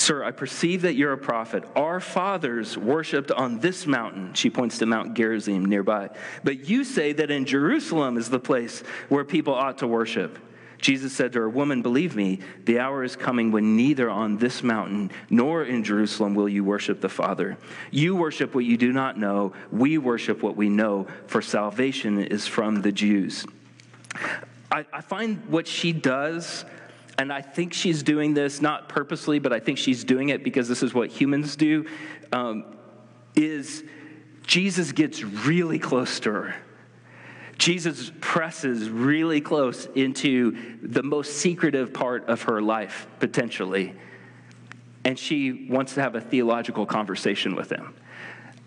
Sir, 0.01 0.23
I 0.23 0.31
perceive 0.31 0.81
that 0.81 0.95
you're 0.95 1.13
a 1.13 1.17
prophet. 1.17 1.63
Our 1.75 1.99
fathers 1.99 2.75
worshiped 2.75 3.29
on 3.29 3.59
this 3.59 3.85
mountain. 3.85 4.33
She 4.33 4.49
points 4.49 4.79
to 4.79 4.87
Mount 4.87 5.13
Gerizim 5.13 5.63
nearby. 5.63 6.09
But 6.43 6.67
you 6.67 6.83
say 6.83 7.13
that 7.13 7.29
in 7.29 7.45
Jerusalem 7.45 8.17
is 8.17 8.27
the 8.27 8.39
place 8.39 8.81
where 9.09 9.23
people 9.23 9.53
ought 9.53 9.77
to 9.77 9.87
worship. 9.87 10.39
Jesus 10.79 11.13
said 11.13 11.33
to 11.33 11.41
her, 11.41 11.49
Woman, 11.49 11.83
believe 11.83 12.15
me, 12.15 12.39
the 12.65 12.79
hour 12.79 13.03
is 13.03 13.15
coming 13.15 13.51
when 13.51 13.75
neither 13.75 14.09
on 14.09 14.37
this 14.37 14.63
mountain 14.63 15.11
nor 15.29 15.65
in 15.65 15.83
Jerusalem 15.83 16.33
will 16.33 16.49
you 16.49 16.63
worship 16.63 16.99
the 16.99 17.07
Father. 17.07 17.55
You 17.91 18.15
worship 18.15 18.55
what 18.55 18.65
you 18.65 18.77
do 18.77 18.91
not 18.91 19.19
know. 19.19 19.53
We 19.71 19.99
worship 19.99 20.41
what 20.41 20.55
we 20.55 20.67
know, 20.67 21.05
for 21.27 21.43
salvation 21.43 22.17
is 22.17 22.47
from 22.47 22.81
the 22.81 22.91
Jews. 22.91 23.45
I, 24.71 24.83
I 24.91 25.01
find 25.01 25.45
what 25.45 25.67
she 25.67 25.93
does 25.93 26.65
and 27.17 27.31
I 27.31 27.41
think 27.41 27.73
she's 27.73 28.03
doing 28.03 28.33
this 28.33 28.61
not 28.61 28.89
purposely, 28.89 29.39
but 29.39 29.53
I 29.53 29.59
think 29.59 29.77
she's 29.77 30.03
doing 30.03 30.29
it 30.29 30.43
because 30.43 30.67
this 30.67 30.83
is 30.83 30.93
what 30.93 31.09
humans 31.09 31.55
do, 31.55 31.85
um, 32.31 32.65
is 33.35 33.83
Jesus 34.45 34.91
gets 34.91 35.23
really 35.23 35.79
close 35.79 36.19
to 36.21 36.31
her. 36.31 36.55
Jesus 37.57 38.11
presses 38.21 38.89
really 38.89 39.39
close 39.39 39.85
into 39.93 40.57
the 40.81 41.03
most 41.03 41.33
secretive 41.33 41.93
part 41.93 42.27
of 42.27 42.41
her 42.43 42.59
life, 42.59 43.05
potentially. 43.19 43.93
And 45.05 45.17
she 45.17 45.67
wants 45.69 45.93
to 45.93 46.01
have 46.01 46.15
a 46.15 46.21
theological 46.21 46.85
conversation 46.87 47.55
with 47.55 47.71
him. 47.71 47.93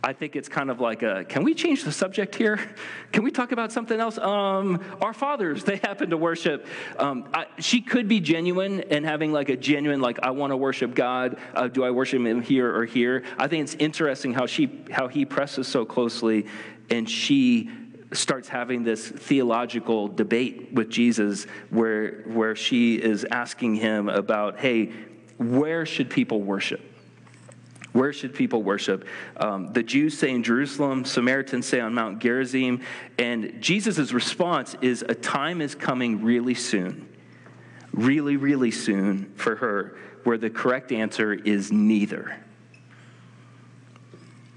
I 0.05 0.12
think 0.12 0.37
it's 0.37 0.51
kind 0.51 0.71
of 0.71 0.81
like 0.81 1.03
a, 1.03 1.25
can 1.25 1.45
we 1.45 1.55
change 1.55 1.83
the 1.83 1.90
subject 1.90 2.35
here? 2.35 2.61
Can 3.12 3.23
we 3.23 3.31
talk 3.31 3.53
about 3.53 3.71
something 3.71 3.99
else? 3.99 4.19
Um, 4.19 4.83
our 5.01 5.14
fathers, 5.14 5.62
they 5.62 5.77
happen 5.77 6.11
to 6.11 6.17
worship. 6.17 6.67
Um, 6.99 7.29
I, 7.33 7.47
she 7.59 7.81
could 7.81 8.09
be 8.09 8.19
genuine 8.19 8.81
and 8.90 9.07
having 9.07 9.33
like 9.33 9.49
a 9.49 9.57
genuine, 9.57 10.01
like, 10.01 10.19
I 10.21 10.31
want 10.31 10.51
to 10.51 10.57
worship 10.57 10.95
God. 10.95 11.38
Uh, 11.55 11.69
do 11.69 11.85
I 11.85 11.90
worship 11.93 12.21
him 12.21 12.43
here 12.43 12.75
or 12.75 12.85
here? 12.85 13.23
I 13.38 13.47
think 13.47 13.62
it's 13.62 13.77
interesting 13.77 14.35
how 14.35 14.47
she, 14.47 14.85
how 14.90 15.07
he 15.07 15.25
presses 15.25 15.69
so 15.69 15.85
closely 15.85 16.47
and 16.90 17.09
she 17.09 17.71
starts 18.12 18.49
having 18.49 18.83
this 18.83 19.09
theological 19.09 20.09
debate 20.09 20.73
with 20.73 20.90
Jesus 20.90 21.47
where, 21.71 22.23
where 22.27 22.57
she 22.57 22.97
is 22.97 23.25
asking 23.31 23.77
him 23.77 24.09
about, 24.09 24.59
hey, 24.59 24.93
where 25.38 25.87
should 25.87 26.11
people 26.11 26.43
worship? 26.43 26.93
Where 27.94 28.12
should 28.12 28.35
people 28.35 28.64
worship? 28.64 29.07
Um, 29.37 29.72
the 29.72 29.85
Jews 29.85 30.18
say 30.18 30.30
in 30.30 30.42
Jerusalem, 30.42 31.04
Samaritans 31.04 31.64
say 31.64 31.78
on 31.78 31.94
Mount 31.94 32.18
Gerizim, 32.18 32.80
and 33.18 33.62
Jesus' 33.62 34.12
response 34.12 34.74
is 34.83 35.02
a 35.09 35.14
time 35.14 35.61
is 35.61 35.76
coming 35.76 36.24
really 36.24 36.54
soon, 36.54 37.09
really, 37.92 38.37
really 38.37 38.72
soon 38.72 39.33
for 39.37 39.54
her, 39.54 39.96
where 40.24 40.37
the 40.37 40.50
correct 40.50 40.90
answer 40.90 41.33
is 41.33 41.70
neither. 41.70 42.37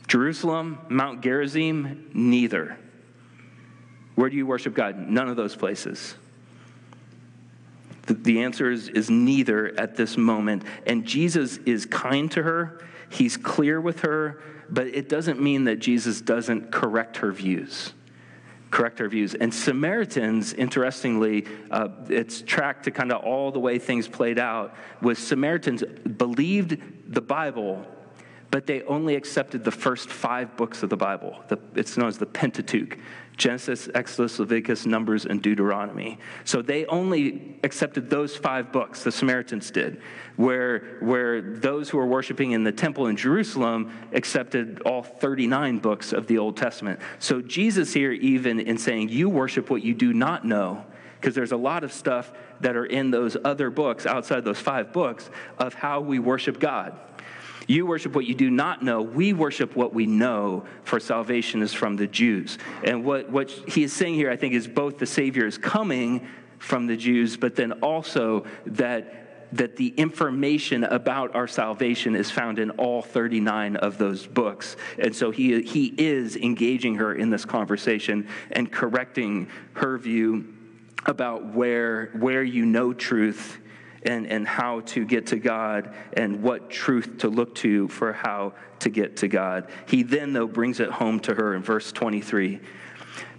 Jerusalem, 0.08 0.80
Mount 0.90 1.22
Gerizim, 1.22 2.10
neither. 2.16 2.76
Where 4.16 4.32
do 4.32 4.36
you 4.36 4.48
worship 4.48 4.74
God? 4.74 4.98
None 4.98 5.30
of 5.30 5.36
those 5.36 5.56
places. 5.56 6.16
The, 8.08 8.16
the 8.16 8.42
answer 8.42 8.72
is, 8.72 8.90
is 8.90 9.12
neither 9.12 9.80
at 9.80 9.96
this 9.96 10.18
moment. 10.18 10.64
And 10.88 11.06
Jesus 11.06 11.58
is 11.68 11.86
kind 11.86 12.32
to 12.32 12.42
her, 12.42 12.84
he's 13.10 13.38
clear 13.38 13.80
with 13.80 14.02
her, 14.02 14.42
but 14.70 14.88
it 14.88 15.10
doesn't 15.10 15.42
mean 15.42 15.66
that 15.66 15.78
Jesus 15.78 16.22
doesn't 16.22 16.72
correct 16.72 17.18
her 17.18 17.32
views 17.32 17.94
correct 18.72 19.00
her 19.00 19.08
views. 19.08 19.34
And 19.34 19.54
Samaritans, 19.54 20.54
interestingly, 20.54 21.46
uh, 21.72 21.90
it's 22.10 22.42
tracked 22.42 22.86
to 22.86 22.92
kind 22.92 23.12
of 23.12 23.24
all 23.24 23.52
the 23.52 23.60
way 23.60 23.80
things 23.80 24.08
played 24.08 24.40
out, 24.40 24.76
was 25.02 25.20
Samaritans 25.20 25.84
believed 26.18 26.78
the 27.08 27.22
Bible, 27.22 27.86
but 28.50 28.66
they 28.66 28.82
only 28.84 29.16
accepted 29.16 29.64
the 29.64 29.72
first 29.72 30.10
five 30.10 30.56
books 30.56 30.84
of 30.84 30.90
the 30.90 30.98
Bible. 30.98 31.44
The, 31.50 31.60
it's 31.76 31.98
known 31.98 32.08
as 32.08 32.18
the 32.18 32.26
Pentateuch. 32.26 32.98
Genesis, 33.38 33.88
Exodus, 33.94 34.40
Leviticus, 34.40 34.88
Numbers, 34.88 35.26
and 35.26 35.42
Deuteronomy. 35.42 36.18
So 36.44 36.64
they 36.64 36.88
only 36.88 37.56
accepted 37.64 38.10
those 38.10 38.36
five 38.36 38.72
books, 38.72 39.04
the 39.04 39.12
Samaritans 39.12 39.70
did, 39.70 40.02
where, 40.38 40.98
where 41.02 41.42
those 41.42 41.90
who 41.90 41.98
were 41.98 42.08
worshiping 42.08 42.52
in 42.52 42.64
the 42.64 42.72
temple 42.72 43.08
in 43.08 43.16
Jerusalem 43.16 43.92
accepted 44.12 44.82
all 44.82 45.04
39 45.04 45.78
books 45.78 46.14
of 46.14 46.26
the 46.26 46.40
Old 46.40 46.58
Testament. 46.58 47.00
So 47.20 47.42
Jesus 47.42 47.94
here, 47.94 48.12
even 48.12 48.60
in 48.60 48.80
saying, 48.80 49.10
You 49.10 49.30
worship 49.30 49.70
what 49.70 49.84
you 49.84 49.94
do 49.94 50.14
not 50.14 50.44
know, 50.44 50.84
because 51.22 51.36
there's 51.36 51.52
a 51.52 51.58
lot 51.58 51.84
of 51.84 51.94
stuff 51.94 52.32
that 52.62 52.76
are 52.76 52.86
in 52.86 53.12
those 53.12 53.38
other 53.46 53.70
books, 53.70 54.08
outside 54.08 54.46
those 54.46 54.60
five 54.60 54.92
books, 54.92 55.30
of 55.60 55.76
how 55.76 56.02
we 56.02 56.18
worship 56.18 56.60
God. 56.60 57.00
You 57.68 57.86
worship 57.86 58.16
what 58.16 58.26
you 58.26 58.34
do 58.34 58.50
not 58.50 58.82
know. 58.82 59.02
We 59.02 59.34
worship 59.34 59.76
what 59.76 59.94
we 59.94 60.06
know, 60.06 60.66
for 60.84 61.00
salvation 61.00 61.62
is 61.62 61.74
from 61.74 61.98
the 61.98 62.08
Jews. 62.08 62.58
And 62.84 63.04
what, 63.04 63.30
what 63.30 63.52
he 63.52 63.84
is 63.84 63.94
saying 63.94 64.16
here, 64.16 64.32
I 64.32 64.38
think, 64.38 64.54
is 64.54 64.68
both 64.68 64.98
the 64.98 65.06
Savior 65.06 65.46
is 65.46 65.58
coming 65.58 66.28
from 66.60 66.88
the 66.88 66.96
Jews, 66.96 67.38
but 67.38 67.56
then 67.56 67.74
also 67.74 68.46
that 68.66 69.28
that 69.54 69.78
the 69.78 69.88
information 69.96 70.84
about 70.84 71.34
our 71.36 71.48
salvation 71.48 72.16
is 72.16 72.30
found 72.30 72.60
in 72.60 72.70
all 72.72 73.02
39 73.02 73.78
of 73.78 73.98
those 73.98 74.28
books. 74.28 74.76
And 75.00 75.16
so 75.16 75.32
he, 75.32 75.62
he 75.62 75.94
is 75.98 76.36
engaging 76.36 76.96
her 76.96 77.14
in 77.14 77.30
this 77.30 77.46
conversation 77.46 78.28
and 78.52 78.70
correcting 78.70 79.48
her 79.74 79.98
view 79.98 80.54
about 81.06 81.54
where, 81.54 82.08
where 82.08 82.44
you 82.44 82.66
know 82.66 82.94
truth 82.94 83.58
and, 84.04 84.28
and 84.28 84.48
how 84.48 84.82
to 84.82 85.06
get 85.06 85.28
to 85.28 85.38
God 85.38 85.94
and 86.14 86.42
what 86.44 86.70
truth 86.70 87.20
to 87.20 87.30
look 87.30 87.56
to 87.56 87.88
for 87.88 88.14
how 88.14 88.54
to 88.80 88.90
get 88.90 89.18
to 89.18 89.28
God. 89.28 89.70
He 89.88 90.04
then, 90.04 90.34
though, 90.34 90.48
brings 90.48 90.80
it 90.80 90.90
home 90.90 91.20
to 91.22 91.34
her 91.34 91.56
in 91.56 91.64
verse 91.64 91.92
23. 91.92 92.60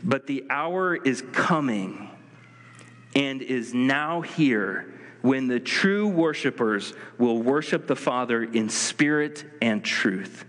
But 0.03 0.27
the 0.27 0.45
hour 0.51 0.97
is 0.97 1.23
coming 1.33 2.11
and 3.15 3.43
is 3.43 3.75
now 3.75 4.21
here 4.21 4.93
when 5.23 5.49
the 5.49 5.61
true 5.61 6.07
worshipers 6.09 6.95
will 7.19 7.43
worship 7.43 7.87
the 7.87 7.97
Father 7.97 8.45
in 8.45 8.69
spirit 8.69 9.45
and 9.61 9.85
truth. 9.85 10.45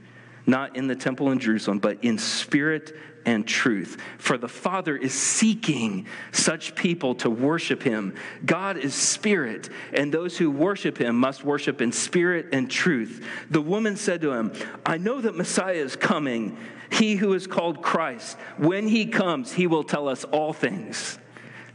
Not 0.46 0.76
in 0.76 0.88
the 0.88 0.96
temple 0.96 1.32
in 1.32 1.40
Jerusalem, 1.40 1.80
but 1.80 2.04
in 2.04 2.18
spirit 2.18 2.96
and 3.26 3.48
truth. 3.48 3.98
For 4.18 4.38
the 4.38 4.48
Father 4.48 4.96
is 4.96 5.14
seeking 5.14 6.08
such 6.32 6.76
people 6.76 7.16
to 7.16 7.30
worship 7.30 7.84
him. 7.84 8.16
God 8.46 8.78
is 8.78 8.94
spirit, 8.94 9.70
and 9.94 10.14
those 10.14 10.38
who 10.38 10.50
worship 10.52 10.98
him 10.98 11.16
must 11.16 11.44
worship 11.44 11.82
in 11.82 11.92
spirit 11.92 12.48
and 12.52 12.70
truth. 12.70 13.26
The 13.50 13.62
woman 13.62 13.96
said 13.96 14.22
to 14.22 14.32
him, 14.32 14.54
I 14.86 14.98
know 14.98 15.22
that 15.22 15.36
Messiah 15.36 15.74
is 15.74 15.96
coming, 15.96 16.58
he 16.92 17.16
who 17.16 17.34
is 17.34 17.48
called 17.48 17.82
Christ. 17.82 18.38
When 18.58 18.88
he 18.88 19.06
comes, 19.06 19.54
he 19.54 19.68
will 19.68 19.84
tell 19.84 20.08
us 20.08 20.24
all 20.26 20.54
things. 20.54 21.20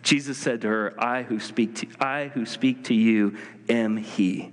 Jesus 0.03 0.37
said 0.37 0.61
to 0.63 0.69
her, 0.69 0.95
I 0.99 1.23
who 1.23 1.41
speak 1.41 1.77
to, 1.77 1.87
I 1.99 2.29
who 2.29 2.45
speak 2.45 2.85
to 2.85 2.95
you 2.95 3.37
am 3.69 3.97
he. 3.97 4.53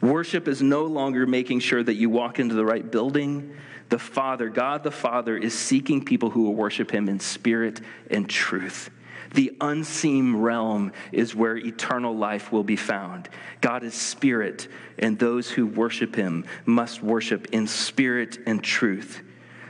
Worship 0.00 0.48
is 0.48 0.60
no 0.60 0.84
longer 0.84 1.26
making 1.26 1.60
sure 1.60 1.82
that 1.82 1.94
you 1.94 2.10
walk 2.10 2.38
into 2.38 2.54
the 2.54 2.64
right 2.64 2.88
building 2.88 3.56
the 3.88 3.98
Father, 3.98 4.48
God 4.48 4.82
the 4.82 4.90
Father, 4.90 5.36
is 5.36 5.56
seeking 5.56 6.04
people 6.04 6.30
who 6.30 6.42
will 6.44 6.54
worship 6.54 6.90
him 6.90 7.08
in 7.08 7.20
spirit 7.20 7.80
and 8.10 8.28
truth. 8.28 8.90
The 9.34 9.56
unseen 9.60 10.36
realm 10.36 10.92
is 11.12 11.34
where 11.34 11.56
eternal 11.56 12.16
life 12.16 12.52
will 12.52 12.64
be 12.64 12.76
found. 12.76 13.28
God 13.60 13.82
is 13.82 13.94
spirit, 13.94 14.68
and 14.98 15.18
those 15.18 15.50
who 15.50 15.66
worship 15.66 16.14
him 16.14 16.44
must 16.64 17.02
worship 17.02 17.46
in 17.52 17.66
spirit 17.66 18.38
and 18.46 18.62
truth. 18.62 19.22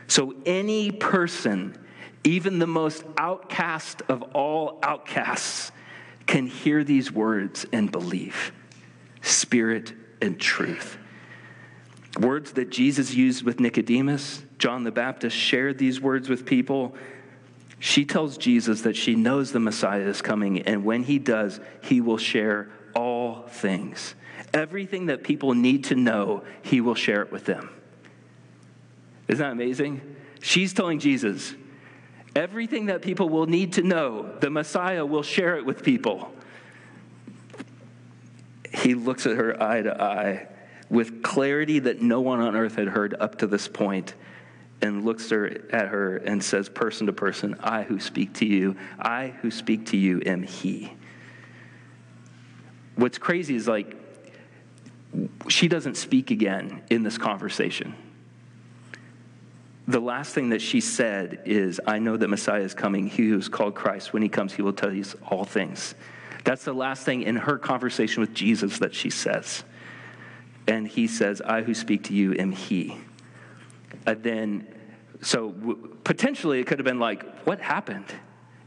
So, 0.09 0.35
any 0.45 0.93
person, 0.93 1.77
even 2.23 2.59
the 2.59 2.67
most 2.67 3.05
outcast 3.19 4.03
of 4.09 4.23
all 4.35 4.79
outcasts, 4.83 5.73
can 6.27 6.47
hear 6.47 6.85
these 6.85 7.11
words 7.11 7.67
and 7.73 7.91
believe 7.91 8.53
spirit 9.23 9.93
and 10.21 10.39
truth. 10.39 10.99
Words 12.19 12.53
that 12.53 12.71
Jesus 12.71 13.15
used 13.15 13.45
with 13.45 13.61
Nicodemus, 13.61 14.43
John 14.59 14.85
the 14.85 14.91
Baptist 14.91 15.37
shared 15.37 15.77
these 15.77 16.01
words 16.01 16.29
with 16.29 16.47
people. 16.47 16.95
She 17.79 18.07
tells 18.07 18.39
Jesus 18.39 18.83
that 18.83 18.97
she 18.97 19.15
knows 19.15 19.53
the 19.53 19.61
Messiah 19.61 20.09
is 20.09 20.23
coming, 20.23 20.63
and 20.63 20.85
when 20.85 21.03
he 21.03 21.19
does, 21.19 21.61
he 21.83 22.01
will 22.01 22.17
share 22.17 22.71
all 22.95 23.43
things. 23.49 24.15
Everything 24.55 25.07
that 25.07 25.25
people 25.25 25.53
need 25.53 25.85
to 25.85 25.95
know, 25.95 26.43
he 26.63 26.81
will 26.81 26.95
share 26.95 27.21
it 27.21 27.31
with 27.31 27.45
them. 27.45 27.69
Isn't 29.29 29.45
that 29.45 29.53
amazing? 29.53 30.01
She's 30.41 30.73
telling 30.73 31.01
Jesus, 31.01 31.55
everything 32.35 32.87
that 32.87 33.03
people 33.03 33.29
will 33.29 33.47
need 33.47 33.75
to 33.75 33.83
know, 33.83 34.35
the 34.41 34.49
Messiah 34.49 35.05
will 35.05 35.23
share 35.23 35.59
it 35.59 35.67
with 35.67 35.83
people. 35.83 36.33
He 38.73 38.95
looks 38.95 39.27
at 39.27 39.37
her 39.37 39.63
eye 39.63 39.83
to 39.83 40.03
eye 40.03 40.49
with 40.89 41.23
clarity 41.23 41.81
that 41.81 42.01
no 42.01 42.21
one 42.21 42.41
on 42.41 42.55
earth 42.55 42.77
had 42.77 42.89
heard 42.89 43.15
up 43.19 43.39
to 43.39 43.47
this 43.47 43.69
point 43.69 44.15
and 44.83 45.05
looks 45.05 45.31
her, 45.31 45.47
at 45.71 45.89
her 45.89 46.17
and 46.19 46.43
says, 46.43 46.69
person 46.69 47.07
to 47.07 47.13
person, 47.13 47.57
I 47.61 47.83
who 47.83 47.99
speak 47.99 48.35
to 48.35 48.47
you, 48.47 48.77
I 48.99 49.35
who 49.41 49.51
speak 49.51 49.87
to 49.87 49.97
you 49.97 50.23
am 50.25 50.43
he. 50.43 50.93
What's 52.95 53.19
crazy 53.19 53.57
is 53.57 53.67
like, 53.67 53.97
she 55.49 55.69
doesn't 55.69 55.97
speak 55.97 56.31
again 56.31 56.83
in 56.91 57.03
this 57.03 57.19
conversation. 57.19 57.95
The 59.89 60.01
last 60.01 60.35
thing 60.35 60.51
that 60.51 60.61
she 60.61 60.81
said 60.81 61.43
is, 61.45 61.81
I 61.87 61.99
know 62.01 62.17
that 62.17 62.29
Messiah 62.29 62.63
is 62.63 62.75
coming. 62.75 63.07
He 63.07 63.29
who 63.29 63.39
is 63.39 63.49
called 63.49 63.75
Christ, 63.75 64.13
when 64.13 64.23
he 64.23 64.29
comes, 64.29 64.53
he 64.53 64.63
will 64.63 64.73
tell 64.73 64.93
you 64.93 65.05
all 65.29 65.45
things. 65.45 65.95
That's 66.45 66.65
the 66.65 66.73
last 66.73 67.05
thing 67.05 67.23
in 67.23 67.37
her 67.37 67.57
conversation 67.57 68.21
with 68.21 68.35
Jesus 68.35 68.79
that 68.81 68.95
she 68.95 69.11
says 69.11 69.65
and 70.69 70.87
he 70.87 71.07
says, 71.07 71.41
I 71.41 71.63
who 71.63 71.75
speak 71.75 72.05
to 72.05 72.15
you 72.15 72.35
am 72.35 72.53
he. 72.53 72.99
And 74.07 74.23
then, 74.23 74.67
so 75.21 75.51
w- 75.51 75.97
potentially 76.05 76.61
it 76.61 76.67
could 76.67 76.79
have 76.79 76.85
been 76.85 76.99
like, 76.99 77.45
what 77.45 77.61
happened? 77.61 78.07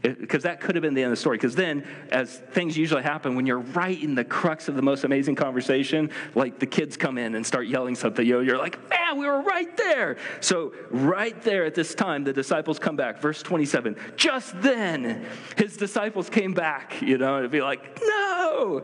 Because 0.02 0.44
that 0.44 0.62
could 0.62 0.76
have 0.76 0.82
been 0.82 0.94
the 0.94 1.02
end 1.02 1.12
of 1.12 1.18
the 1.18 1.20
story. 1.20 1.36
Because 1.36 1.54
then, 1.54 1.86
as 2.10 2.38
things 2.52 2.74
usually 2.74 3.02
happen, 3.02 3.34
when 3.36 3.44
you're 3.44 3.58
right 3.58 4.02
in 4.02 4.14
the 4.14 4.24
crux 4.24 4.66
of 4.68 4.74
the 4.74 4.80
most 4.80 5.04
amazing 5.04 5.34
conversation, 5.34 6.10
like 6.34 6.58
the 6.58 6.64
kids 6.64 6.96
come 6.96 7.18
in 7.18 7.34
and 7.34 7.46
start 7.46 7.66
yelling 7.66 7.94
something, 7.94 8.26
you 8.26 8.34
know, 8.34 8.40
you're 8.40 8.56
like, 8.56 8.78
man, 8.88 9.18
we 9.18 9.26
were 9.26 9.42
right 9.42 9.76
there. 9.76 10.16
So, 10.40 10.72
right 10.90 11.40
there 11.42 11.66
at 11.66 11.74
this 11.74 11.94
time, 11.94 12.24
the 12.24 12.32
disciples 12.32 12.78
come 12.78 12.96
back. 12.96 13.20
Verse 13.20 13.42
27 13.42 13.94
just 14.16 14.58
then, 14.62 15.26
his 15.58 15.76
disciples 15.76 16.30
came 16.30 16.54
back, 16.54 17.02
you 17.02 17.18
know, 17.18 17.34
and 17.34 17.40
it'd 17.40 17.50
be 17.50 17.60
like, 17.60 18.00
no. 18.02 18.82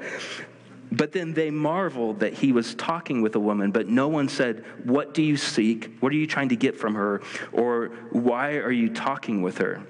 But 0.93 1.13
then 1.13 1.35
they 1.35 1.51
marveled 1.51 2.21
that 2.21 2.35
he 2.35 2.53
was 2.53 2.75
talking 2.75 3.21
with 3.23 3.35
a 3.35 3.41
woman, 3.41 3.71
but 3.71 3.89
no 3.89 4.09
one 4.09 4.29
said, 4.29 4.65
What 4.85 5.15
do 5.15 5.23
you 5.23 5.37
seek? 5.37 5.97
What 6.01 6.13
are 6.13 6.17
you 6.17 6.27
trying 6.27 6.51
to 6.51 6.57
get 6.57 6.77
from 6.77 6.95
her? 6.95 7.23
Or 7.53 7.89
why 8.11 8.57
are 8.57 8.73
you 8.73 8.91
talking 8.91 9.43
with 9.43 9.59
her? 9.59 9.83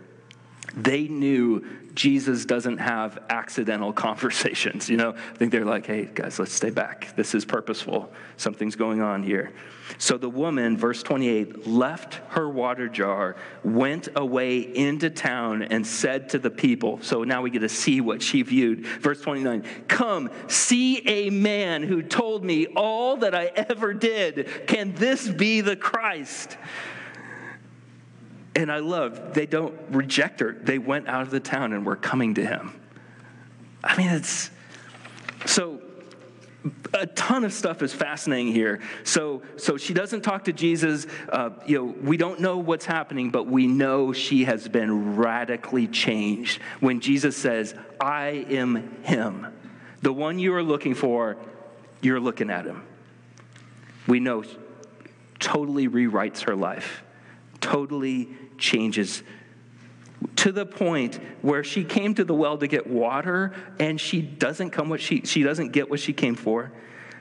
They 0.74 1.08
knew 1.08 1.64
Jesus 1.96 2.44
doesn't 2.44 2.78
have 2.78 3.18
accidental 3.30 3.92
conversations. 4.06 4.88
You 4.88 4.98
know, 4.98 5.10
I 5.10 5.36
think 5.36 5.50
they're 5.50 5.64
like, 5.64 5.86
hey, 5.86 6.08
guys, 6.14 6.38
let's 6.38 6.52
stay 6.52 6.70
back. 6.70 7.16
This 7.16 7.34
is 7.34 7.44
purposeful. 7.44 8.12
Something's 8.36 8.76
going 8.76 9.00
on 9.00 9.24
here. 9.24 9.52
So 9.98 10.18
the 10.18 10.28
woman, 10.28 10.76
verse 10.76 11.02
28, 11.02 11.66
left 11.66 12.14
her 12.30 12.48
water 12.48 12.88
jar, 12.88 13.36
went 13.64 14.08
away 14.14 14.58
into 14.58 15.10
town, 15.10 15.62
and 15.62 15.86
said 15.86 16.28
to 16.30 16.38
the 16.38 16.50
people, 16.50 16.98
so 17.02 17.24
now 17.24 17.40
we 17.40 17.50
get 17.50 17.60
to 17.60 17.68
see 17.68 18.00
what 18.00 18.20
she 18.20 18.42
viewed. 18.42 18.84
Verse 18.84 19.20
29, 19.22 19.64
come, 19.88 20.30
see 20.48 20.98
a 21.06 21.30
man 21.30 21.82
who 21.82 22.02
told 22.02 22.44
me 22.44 22.66
all 22.66 23.16
that 23.18 23.34
I 23.34 23.46
ever 23.46 23.94
did. 23.94 24.66
Can 24.66 24.94
this 24.94 25.28
be 25.28 25.60
the 25.60 25.76
Christ? 25.76 26.58
And 28.56 28.72
I 28.72 28.78
love, 28.78 29.34
they 29.34 29.46
don't 29.46 29.78
reject 29.90 30.40
her. 30.40 30.52
They 30.52 30.78
went 30.78 31.08
out 31.08 31.22
of 31.22 31.30
the 31.30 31.40
town 31.40 31.72
and 31.72 31.84
were 31.86 31.94
coming 31.94 32.34
to 32.34 32.44
him. 32.44 32.80
I 33.84 33.96
mean, 33.96 34.08
it's 34.08 34.50
so 35.44 35.80
a 36.94 37.06
ton 37.06 37.44
of 37.44 37.52
stuff 37.52 37.82
is 37.82 37.92
fascinating 37.92 38.52
here. 38.52 38.80
So, 39.04 39.42
so 39.56 39.76
she 39.76 39.94
doesn't 39.94 40.22
talk 40.22 40.44
to 40.44 40.52
Jesus. 40.52 41.06
Uh, 41.28 41.50
you 41.66 41.78
know, 41.78 41.94
we 42.02 42.16
don't 42.16 42.40
know 42.40 42.58
what's 42.58 42.86
happening, 42.86 43.30
but 43.30 43.46
we 43.46 43.66
know 43.66 44.12
she 44.12 44.44
has 44.44 44.66
been 44.68 45.16
radically 45.16 45.86
changed. 45.86 46.60
When 46.80 47.00
Jesus 47.00 47.36
says, 47.36 47.74
"I 48.00 48.46
am 48.48 49.02
Him," 49.02 49.46
the 50.02 50.12
one 50.12 50.38
you 50.38 50.54
are 50.54 50.62
looking 50.62 50.94
for, 50.94 51.36
you're 52.00 52.20
looking 52.20 52.50
at 52.50 52.64
Him. 52.64 52.82
We 54.06 54.18
know 54.18 54.44
totally 55.38 55.88
rewrites 55.88 56.40
her 56.44 56.56
life, 56.56 57.04
totally 57.60 58.30
changes 58.58 59.22
to 60.36 60.52
the 60.52 60.66
point 60.66 61.20
where 61.42 61.64
she 61.64 61.84
came 61.84 62.14
to 62.14 62.24
the 62.24 62.34
well 62.34 62.58
to 62.58 62.66
get 62.66 62.86
water 62.86 63.54
and 63.78 64.00
she 64.00 64.22
doesn't 64.22 64.70
come 64.70 64.88
what 64.88 65.00
she 65.00 65.22
she 65.22 65.42
doesn't 65.42 65.72
get 65.72 65.90
what 65.90 66.00
she 66.00 66.12
came 66.12 66.34
for. 66.34 66.72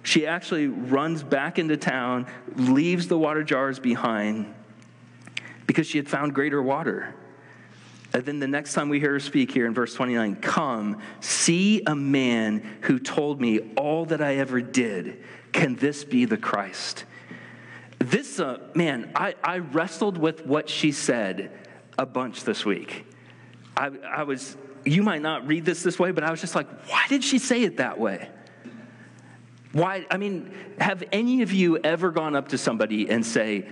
She 0.04 0.28
actually 0.28 0.67
runs 0.67 1.24
back 1.24 1.58
into 1.58 1.78
town 1.78 2.28
leaves 2.56 3.08
the 3.08 3.17
water 3.17 3.43
jars 3.43 3.80
behind 3.80 4.54
because 5.65 5.88
she 5.88 5.98
had 5.98 6.08
found 6.08 6.36
greater 6.36 6.62
water. 6.62 7.15
And 8.13 8.24
then 8.24 8.39
the 8.39 8.48
next 8.48 8.74
time 8.74 8.88
we 8.88 9.00
hear 9.00 9.13
her 9.13 9.19
speak 9.19 9.52
here 9.52 9.65
in 9.65 9.74
verse 9.74 9.93
29 9.93 10.38
come 10.38 11.02
see 11.19 11.82
a 11.86 11.95
man 11.95 12.60
who 12.82 13.00
told 13.00 13.41
me 13.41 13.60
all 13.76 14.06
that 14.06 14.21
i 14.21 14.36
ever 14.36 14.62
did. 14.62 15.24
Can 15.52 15.76
this 15.76 16.04
be 16.04 16.26
the 16.26 16.38
christ 16.38 17.06
this 17.99 18.39
uh, 18.39 18.60
man 18.73 19.12
I, 19.15 19.36
I 19.43 19.60
wrestled 19.60 20.17
with 20.17 20.45
what 20.45 20.69
she 20.69 20.91
said 20.91 21.51
a 21.97 22.05
bunch 22.05 22.43
this 22.43 22.65
week. 22.65 23.05
I, 23.77 23.91
I 24.08 24.23
was, 24.23 24.58
you 24.86 25.03
might 25.03 25.21
not 25.21 25.47
read 25.47 25.65
this 25.65 25.84
this 25.84 25.99
way, 25.99 26.12
but 26.12 26.23
I 26.23 26.31
was 26.31 26.41
just 26.41 26.55
like, 26.55 26.67
why 26.88 27.05
did 27.10 27.23
she 27.23 27.39
say 27.39 27.63
it 27.63 27.77
that 27.77 27.99
way? 27.99 28.29
Why, 29.71 30.05
I 30.10 30.17
mean, 30.17 30.53
have 30.79 31.03
any 31.12 31.41
of 31.41 31.51
you 31.51 31.77
ever 31.77 32.12
gone 32.12 32.36
up 32.36 32.49
to 32.49 32.58
somebody 32.58 33.10
and 33.10 33.25
say, 33.25 33.67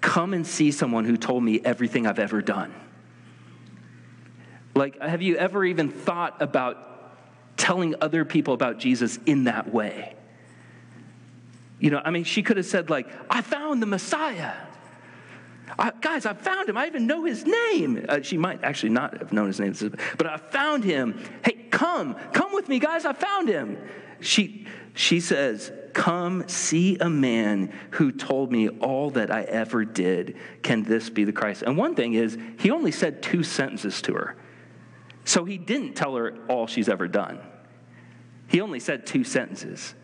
come 0.00 0.32
and 0.32 0.46
see 0.46 0.70
someone 0.70 1.04
who 1.04 1.16
told 1.16 1.42
me 1.42 1.60
everything 1.64 2.06
I've 2.06 2.20
ever 2.20 2.40
done? 2.42 2.72
Like, 4.74 5.00
have 5.00 5.22
you 5.22 5.36
ever 5.36 5.64
even 5.64 5.90
thought 5.90 6.40
about 6.40 7.16
telling 7.56 7.96
other 8.00 8.24
people 8.24 8.54
about 8.54 8.78
Jesus 8.78 9.18
in 9.26 9.44
that 9.44 9.72
way? 9.74 10.14
You 11.80 11.90
know, 11.90 12.02
I 12.04 12.10
mean, 12.10 12.24
she 12.24 12.42
could 12.42 12.56
have 12.56 12.66
said, 12.66 12.90
like, 12.90 13.08
I 13.30 13.40
found 13.40 13.80
the 13.80 13.86
Messiah. 13.86 14.52
I, 15.78 15.92
guys, 16.00 16.26
I 16.26 16.32
found 16.32 16.68
him. 16.68 16.76
I 16.76 16.86
even 16.86 17.06
know 17.06 17.24
his 17.24 17.44
name. 17.44 18.04
Uh, 18.08 18.20
she 18.22 18.36
might 18.36 18.64
actually 18.64 18.90
not 18.90 19.18
have 19.18 19.32
known 19.32 19.46
his 19.46 19.60
name, 19.60 19.74
but 20.16 20.26
I 20.26 20.36
found 20.36 20.82
him. 20.84 21.20
Hey, 21.44 21.66
come, 21.70 22.14
come 22.32 22.52
with 22.52 22.68
me, 22.68 22.78
guys. 22.78 23.04
I 23.04 23.12
found 23.12 23.48
him. 23.48 23.78
She, 24.20 24.66
she 24.94 25.20
says, 25.20 25.70
Come 25.94 26.48
see 26.48 26.96
a 26.98 27.08
man 27.08 27.72
who 27.92 28.12
told 28.12 28.52
me 28.52 28.68
all 28.68 29.10
that 29.10 29.32
I 29.32 29.42
ever 29.42 29.84
did. 29.84 30.36
Can 30.62 30.82
this 30.82 31.10
be 31.10 31.24
the 31.24 31.32
Christ? 31.32 31.62
And 31.62 31.76
one 31.76 31.94
thing 31.94 32.14
is, 32.14 32.38
he 32.58 32.70
only 32.70 32.92
said 32.92 33.22
two 33.22 33.42
sentences 33.42 34.00
to 34.02 34.14
her. 34.14 34.36
So 35.24 35.44
he 35.44 35.58
didn't 35.58 35.94
tell 35.94 36.14
her 36.16 36.36
all 36.48 36.66
she's 36.66 36.88
ever 36.88 37.08
done. 37.08 37.40
He 38.46 38.60
only 38.60 38.80
said 38.80 39.06
two 39.06 39.24
sentences. 39.24 39.94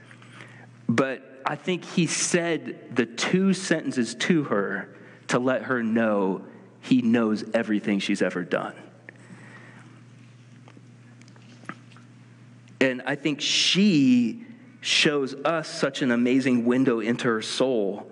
But 0.88 1.33
I 1.46 1.56
think 1.56 1.84
he 1.84 2.06
said 2.06 2.96
the 2.96 3.06
two 3.06 3.52
sentences 3.52 4.14
to 4.16 4.44
her 4.44 4.88
to 5.28 5.38
let 5.38 5.62
her 5.62 5.82
know 5.82 6.44
he 6.80 7.02
knows 7.02 7.44
everything 7.54 7.98
she's 7.98 8.22
ever 8.22 8.44
done. 8.44 8.74
And 12.80 13.02
I 13.06 13.14
think 13.14 13.40
she 13.40 14.44
shows 14.80 15.34
us 15.34 15.68
such 15.68 16.02
an 16.02 16.10
amazing 16.10 16.66
window 16.66 17.00
into 17.00 17.26
her 17.28 17.40
soul 17.40 18.10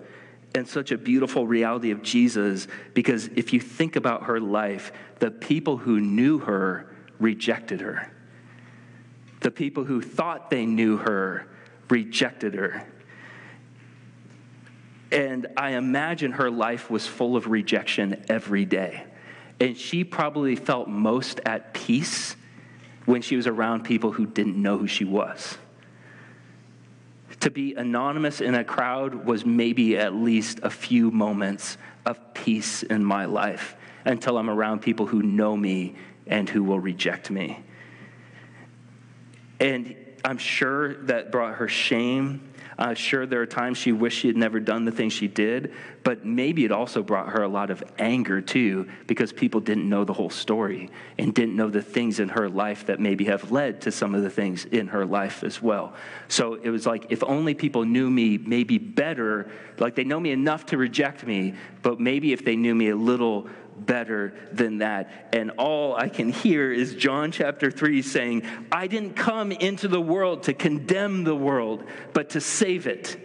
and 0.55 0.67
such 0.67 0.91
a 0.91 0.97
beautiful 0.97 1.45
reality 1.45 1.91
of 1.91 2.01
Jesus 2.01 2.67
because 2.93 3.27
if 3.35 3.53
you 3.53 3.59
think 3.59 3.95
about 3.95 4.23
her 4.23 4.39
life, 4.39 4.91
the 5.19 5.29
people 5.29 5.77
who 5.77 5.99
knew 5.99 6.39
her 6.39 6.95
rejected 7.19 7.81
her. 7.81 8.11
The 9.41 9.51
people 9.51 9.83
who 9.83 10.01
thought 10.01 10.49
they 10.49 10.65
knew 10.65 10.97
her 10.97 11.47
rejected 11.89 12.55
her. 12.55 12.87
And 15.13 15.45
I 15.55 15.71
imagine 15.71 16.31
her 16.33 16.49
life 16.49 16.89
was 16.89 17.05
full 17.05 17.35
of 17.35 17.47
rejection 17.47 18.25
every 18.27 18.65
day. 18.65 19.05
And 19.59 19.77
she 19.77 20.03
probably 20.03 20.55
felt 20.55 20.89
most 20.89 21.39
at 21.45 21.75
peace 21.75 22.35
when 23.05 23.21
she 23.21 23.35
was 23.35 23.45
around 23.45 23.83
people 23.83 24.11
who 24.11 24.25
didn't 24.25 24.59
know 24.59 24.79
who 24.79 24.87
she 24.87 25.05
was. 25.05 25.59
To 27.41 27.51
be 27.51 27.75
anonymous 27.75 28.41
in 28.41 28.55
a 28.55 28.63
crowd 28.63 29.25
was 29.25 29.45
maybe 29.45 29.97
at 29.97 30.15
least 30.15 30.61
a 30.63 30.69
few 30.71 31.11
moments 31.11 31.77
of 32.07 32.33
peace 32.33 32.81
in 32.81 33.03
my 33.03 33.25
life 33.25 33.75
until 34.05 34.39
I'm 34.39 34.49
around 34.49 34.81
people 34.81 35.05
who 35.05 35.21
know 35.21 35.55
me 35.55 35.95
and 36.25 36.49
who 36.49 36.63
will 36.63 36.79
reject 36.79 37.29
me. 37.29 37.59
And 39.59 39.95
I'm 40.25 40.39
sure 40.39 41.03
that 41.03 41.31
brought 41.31 41.55
her 41.55 41.67
shame 41.67 42.52
uh, 42.77 42.93
sure, 42.93 43.25
there 43.25 43.41
are 43.41 43.45
times 43.45 43.77
she 43.77 43.91
wished 43.91 44.19
she 44.19 44.27
had 44.27 44.37
never 44.37 44.59
done 44.59 44.85
the 44.85 44.91
things 44.91 45.13
she 45.13 45.27
did, 45.27 45.73
but 46.03 46.25
maybe 46.25 46.65
it 46.65 46.71
also 46.71 47.03
brought 47.03 47.29
her 47.29 47.43
a 47.43 47.47
lot 47.47 47.69
of 47.69 47.83
anger 47.99 48.41
too, 48.41 48.87
because 49.07 49.31
people 49.31 49.59
didn't 49.59 49.87
know 49.87 50.03
the 50.03 50.13
whole 50.13 50.29
story 50.29 50.89
and 51.17 51.33
didn't 51.33 51.55
know 51.55 51.69
the 51.69 51.81
things 51.81 52.19
in 52.19 52.29
her 52.29 52.49
life 52.49 52.87
that 52.87 52.99
maybe 52.99 53.25
have 53.25 53.51
led 53.51 53.81
to 53.81 53.91
some 53.91 54.15
of 54.15 54.23
the 54.23 54.29
things 54.29 54.65
in 54.65 54.87
her 54.87 55.05
life 55.05 55.43
as 55.43 55.61
well. 55.61 55.93
So 56.27 56.55
it 56.55 56.69
was 56.69 56.85
like, 56.85 57.07
if 57.09 57.23
only 57.23 57.53
people 57.53 57.85
knew 57.85 58.09
me 58.09 58.37
maybe 58.37 58.77
better, 58.77 59.49
like 59.77 59.95
they 59.95 60.03
know 60.03 60.19
me 60.19 60.31
enough 60.31 60.65
to 60.67 60.77
reject 60.77 61.25
me, 61.25 61.53
but 61.81 61.99
maybe 61.99 62.33
if 62.33 62.43
they 62.43 62.55
knew 62.55 62.75
me 62.75 62.89
a 62.89 62.95
little 62.95 63.47
better 63.77 64.33
than 64.51 64.79
that. 64.79 65.29
And 65.33 65.51
all 65.51 65.95
I 65.95 66.09
can 66.09 66.31
hear 66.31 66.71
is 66.71 66.95
John 66.95 67.31
chapter 67.31 67.71
3 67.71 68.01
saying, 68.01 68.43
I 68.71 68.87
didn't 68.87 69.15
come 69.15 69.51
into 69.51 69.87
the 69.87 70.01
world 70.01 70.43
to 70.43 70.53
condemn 70.53 71.23
the 71.23 71.35
world, 71.35 71.83
but 72.13 72.31
to 72.31 72.41
save 72.41 72.87
it. 72.87 73.17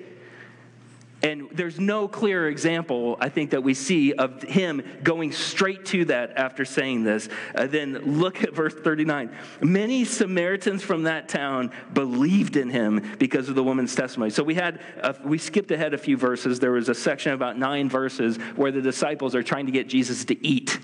And 1.22 1.48
there's 1.50 1.80
no 1.80 2.06
clearer 2.06 2.46
example, 2.46 3.16
I 3.20 3.28
think, 3.28 3.50
that 3.50 3.64
we 3.64 3.74
see 3.74 4.12
of 4.12 4.42
him 4.42 4.82
going 5.02 5.32
straight 5.32 5.84
to 5.86 6.04
that 6.06 6.36
after 6.36 6.64
saying 6.64 7.02
this. 7.02 7.28
Uh, 7.56 7.66
then 7.66 8.20
look 8.20 8.44
at 8.44 8.54
verse 8.54 8.74
39. 8.74 9.34
Many 9.60 10.04
Samaritans 10.04 10.82
from 10.82 11.04
that 11.04 11.28
town 11.28 11.72
believed 11.92 12.56
in 12.56 12.70
him 12.70 13.16
because 13.18 13.48
of 13.48 13.56
the 13.56 13.64
woman's 13.64 13.96
testimony. 13.96 14.30
So 14.30 14.44
we 14.44 14.54
had, 14.54 14.80
uh, 15.00 15.14
we 15.24 15.38
skipped 15.38 15.72
ahead 15.72 15.92
a 15.92 15.98
few 15.98 16.16
verses. 16.16 16.60
There 16.60 16.72
was 16.72 16.88
a 16.88 16.94
section 16.94 17.32
about 17.32 17.58
nine 17.58 17.88
verses 17.88 18.36
where 18.54 18.70
the 18.70 18.82
disciples 18.82 19.34
are 19.34 19.42
trying 19.42 19.66
to 19.66 19.72
get 19.72 19.88
Jesus 19.88 20.24
to 20.26 20.46
eat. 20.46 20.78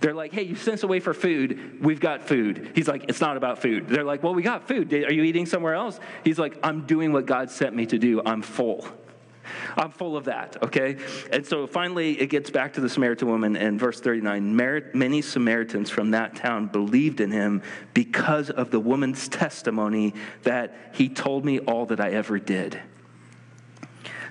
They're 0.00 0.14
like, 0.14 0.32
hey, 0.32 0.42
you 0.42 0.56
sent 0.56 0.74
us 0.74 0.82
away 0.82 0.98
for 0.98 1.14
food. 1.14 1.78
We've 1.80 2.00
got 2.00 2.24
food. 2.24 2.72
He's 2.74 2.88
like, 2.88 3.04
it's 3.08 3.20
not 3.20 3.36
about 3.36 3.62
food. 3.62 3.88
They're 3.88 4.04
like, 4.04 4.24
well, 4.24 4.34
we 4.34 4.42
got 4.42 4.66
food. 4.66 4.92
Are 4.92 5.12
you 5.12 5.22
eating 5.22 5.46
somewhere 5.46 5.74
else? 5.74 6.00
He's 6.24 6.40
like, 6.40 6.58
I'm 6.64 6.86
doing 6.86 7.12
what 7.12 7.24
God 7.24 7.50
sent 7.50 7.74
me 7.74 7.86
to 7.86 7.98
do. 7.98 8.20
I'm 8.26 8.42
full. 8.42 8.86
I'm 9.76 9.90
full 9.90 10.16
of 10.16 10.24
that, 10.24 10.62
okay? 10.62 10.96
And 11.30 11.46
so 11.46 11.66
finally, 11.66 12.20
it 12.20 12.26
gets 12.26 12.50
back 12.50 12.74
to 12.74 12.80
the 12.80 12.88
Samaritan 12.88 13.28
woman 13.28 13.56
in 13.56 13.78
verse 13.78 14.00
39. 14.00 14.56
Many 14.94 15.22
Samaritans 15.22 15.90
from 15.90 16.10
that 16.12 16.34
town 16.34 16.66
believed 16.66 17.20
in 17.20 17.30
him 17.30 17.62
because 17.92 18.50
of 18.50 18.70
the 18.70 18.80
woman's 18.80 19.28
testimony 19.28 20.14
that 20.42 20.76
he 20.92 21.08
told 21.08 21.44
me 21.44 21.58
all 21.60 21.86
that 21.86 22.00
I 22.00 22.10
ever 22.10 22.38
did. 22.38 22.80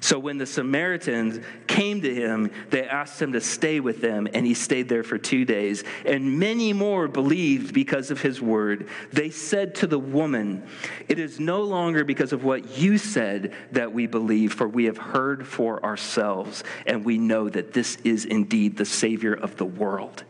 So 0.03 0.19
when 0.19 0.37
the 0.37 0.45
Samaritans 0.45 1.39
came 1.65 2.01
to 2.01 2.13
him, 2.13 2.51
they 2.71 2.85
asked 2.85 3.21
him 3.21 3.31
to 3.31 3.39
stay 3.39 3.79
with 3.79 4.01
them, 4.01 4.27
and 4.33 4.45
he 4.45 4.53
stayed 4.53 4.89
there 4.89 5.01
for 5.01 5.17
two 5.17 5.45
days. 5.45 5.85
And 6.05 6.37
many 6.39 6.73
more 6.73 7.07
believed 7.07 7.73
because 7.73 8.11
of 8.11 8.21
his 8.21 8.41
word. 8.41 8.89
They 9.13 9.29
said 9.29 9.75
to 9.75 9.87
the 9.87 9.97
woman, 9.97 10.67
It 11.07 11.19
is 11.19 11.39
no 11.39 11.61
longer 11.61 12.03
because 12.03 12.33
of 12.33 12.43
what 12.43 12.77
you 12.77 12.97
said 12.97 13.53
that 13.71 13.93
we 13.93 14.05
believe, 14.05 14.51
for 14.51 14.67
we 14.67 14.83
have 14.85 14.97
heard 14.97 15.47
for 15.47 15.81
ourselves, 15.85 16.65
and 16.85 17.05
we 17.05 17.17
know 17.17 17.47
that 17.47 17.71
this 17.71 17.95
is 18.03 18.25
indeed 18.25 18.75
the 18.75 18.83
Savior 18.83 19.33
of 19.33 19.55
the 19.55 19.63
world. 19.63 20.25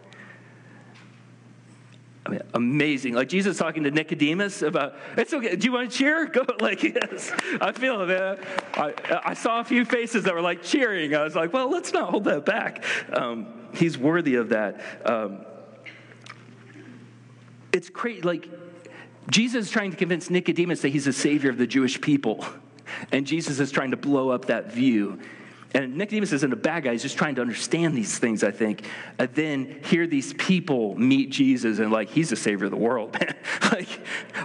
I 2.25 2.29
mean, 2.29 2.41
amazing. 2.53 3.13
Like 3.15 3.27
Jesus 3.27 3.57
talking 3.57 3.83
to 3.83 3.91
Nicodemus 3.91 4.62
about, 4.62 4.95
it's 5.17 5.33
okay. 5.33 5.55
Do 5.55 5.65
you 5.65 5.73
want 5.73 5.91
to 5.91 5.97
cheer? 5.97 6.25
Go. 6.25 6.45
Like, 6.59 6.83
yes, 6.83 7.31
I 7.59 7.73
feel 7.73 8.01
it, 8.01 8.07
man. 8.07 8.38
I, 8.75 9.21
I 9.25 9.33
saw 9.33 9.59
a 9.59 9.65
few 9.65 9.83
faces 9.83 10.23
that 10.23 10.33
were 10.33 10.41
like 10.41 10.63
cheering. 10.63 11.13
I 11.13 11.23
was 11.23 11.36
like, 11.36 11.51
well, 11.51 11.69
let's 11.69 11.91
not 11.91 12.09
hold 12.09 12.23
that 12.25 12.45
back. 12.45 12.86
Um, 13.12 13.47
he's 13.73 13.97
worthy 13.97 14.36
of 14.36 14.49
that. 14.49 14.81
Um, 15.05 15.45
it's 17.73 17.89
crazy. 17.89 18.21
Like, 18.21 18.49
Jesus 19.29 19.65
is 19.65 19.71
trying 19.71 19.91
to 19.91 19.97
convince 19.97 20.29
Nicodemus 20.29 20.81
that 20.81 20.89
he's 20.89 21.05
the 21.05 21.13
savior 21.13 21.49
of 21.49 21.57
the 21.57 21.67
Jewish 21.67 21.99
people. 21.99 22.45
And 23.12 23.25
Jesus 23.25 23.59
is 23.59 23.71
trying 23.71 23.91
to 23.91 23.97
blow 23.97 24.29
up 24.29 24.45
that 24.45 24.71
view. 24.71 25.19
And 25.73 25.97
Nicodemus 25.97 26.31
isn't 26.33 26.53
a 26.53 26.57
bad 26.57 26.83
guy. 26.83 26.91
He's 26.91 27.01
just 27.01 27.17
trying 27.17 27.33
to 27.36 27.41
understand 27.41 27.95
these 27.95 28.19
things, 28.19 28.43
I 28.43 28.51
think. 28.51 28.86
And 29.17 29.33
then 29.33 29.79
hear 29.86 30.05
these 30.05 30.33
people 30.33 30.95
meet 30.95 31.31
Jesus 31.31 31.79
and, 31.79 31.91
like, 31.91 32.09
he's 32.09 32.29
the 32.29 32.36
savior 32.36 32.65
of 32.65 32.71
the 32.71 32.77
world. 32.77 33.17
like, 33.71 33.88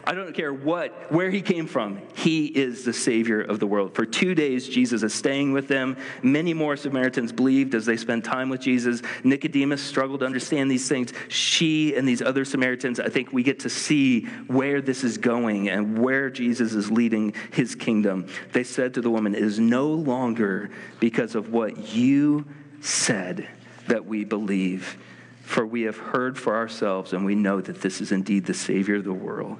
I 0.07 0.15
don't 0.15 0.35
care 0.35 0.55
what, 0.55 1.13
where 1.13 1.31
he 1.31 1.43
came 1.43 1.67
from. 1.67 2.01
He 2.15 2.47
is 2.47 2.85
the 2.85 2.95
savior 2.95 3.43
of 3.43 3.61
the 3.61 3.67
world. 3.67 3.95
For 3.95 4.07
two 4.07 4.35
days, 4.35 4.67
Jesus 4.67 5.03
is 5.03 5.13
staying 5.13 5.53
with 5.53 5.69
them. 5.69 5.99
Many 6.23 6.55
more 6.55 6.79
Samaritans 6.79 7.33
believed 7.33 7.75
as 7.75 7.85
they 7.85 7.99
spent 7.99 8.25
time 8.25 8.49
with 8.49 8.63
Jesus. 8.63 9.03
Nicodemus 9.23 9.83
struggled 9.83 10.21
to 10.21 10.27
understand 10.27 10.71
these 10.71 10.89
things. 10.89 11.13
She 11.29 11.95
and 11.95 12.09
these 12.09 12.23
other 12.23 12.47
Samaritans, 12.47 13.01
I 13.01 13.11
think 13.11 13.35
we 13.35 13.43
get 13.43 13.61
to 13.61 13.69
see 13.71 14.23
where 14.47 14.81
this 14.81 15.05
is 15.05 15.19
going 15.19 15.69
and 15.69 15.99
where 15.99 16.31
Jesus 16.31 16.73
is 16.73 16.91
leading 16.91 17.35
his 17.53 17.75
kingdom. 17.75 18.29
They 18.53 18.65
said 18.65 18.95
to 18.95 19.03
the 19.03 19.11
woman, 19.11 19.35
It 19.35 19.43
is 19.43 19.59
no 19.59 19.89
longer 19.89 20.71
because 21.01 21.18
because 21.19 21.35
of 21.35 21.53
what 21.53 21.93
you 21.93 22.47
said 22.81 23.49
that 23.89 24.07
we 24.07 24.23
believe. 24.25 24.97
For 25.43 25.67
we 25.67 25.83
have 25.83 25.97
heard 25.97 26.39
for 26.39 26.55
ourselves, 26.55 27.13
and 27.13 27.25
we 27.25 27.35
know 27.35 27.61
that 27.61 27.81
this 27.81 28.01
is 28.01 28.13
indeed 28.13 28.47
the 28.47 28.55
Savior 28.55 28.95
of 28.95 29.05
the 29.05 29.13
world. 29.13 29.59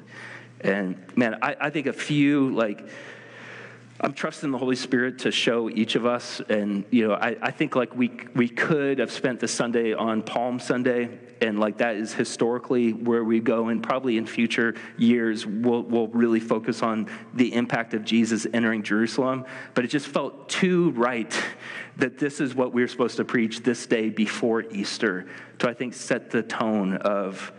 And 0.61 0.97
man, 1.17 1.39
I, 1.43 1.57
I 1.63 1.71
think 1.71 1.89
a 1.89 1.93
few, 1.93 2.55
like, 2.55 2.89
I'm 4.01 4.13
trusting 4.13 4.53
the 4.53 4.59
Holy 4.59 4.77
Spirit 4.77 5.19
to 5.21 5.33
show 5.33 5.69
each 5.69 5.97
of 5.97 6.07
us. 6.07 6.41
And, 6.49 6.85
you 6.93 7.09
know, 7.09 7.15
I, 7.15 7.37
I 7.43 7.51
think 7.51 7.75
like 7.75 7.93
we, 7.93 8.13
we 8.37 8.49
could 8.49 9.01
have 9.01 9.11
spent 9.11 9.41
the 9.41 9.49
Sunday 9.49 9.95
on 9.95 10.23
Palm 10.23 10.61
Sunday, 10.61 11.19
and 11.41 11.59
like 11.59 11.79
that 11.79 11.97
is 11.97 12.13
historically 12.13 12.93
where 12.93 13.25
we 13.25 13.41
go. 13.41 13.69
And 13.69 13.83
probably 13.83 14.17
in 14.17 14.27
future 14.27 14.75
years, 14.97 15.47
we'll, 15.47 15.83
we'll 15.83 16.09
really 16.09 16.41
focus 16.41 16.83
on 16.83 17.09
the 17.35 17.55
impact 17.55 17.95
of 17.95 18.05
Jesus 18.05 18.47
entering 18.53 18.83
Jerusalem. 18.83 19.45
But 19.75 19.85
it 19.85 19.89
just 19.89 20.07
felt 20.07 20.49
too 20.49 20.91
right 20.91 21.33
that 21.97 22.19
this 22.19 22.41
is 22.41 22.55
what 22.55 22.73
we're 22.73 22.89
supposed 22.89 23.17
to 23.17 23.25
preach 23.25 23.63
this 23.63 23.87
day 23.87 24.09
before 24.09 24.63
Easter 24.63 25.27
to, 25.59 25.69
I 25.69 25.75
think, 25.75 25.95
set 25.95 26.31
the 26.31 26.43
tone 26.43 26.95
of 26.99 27.53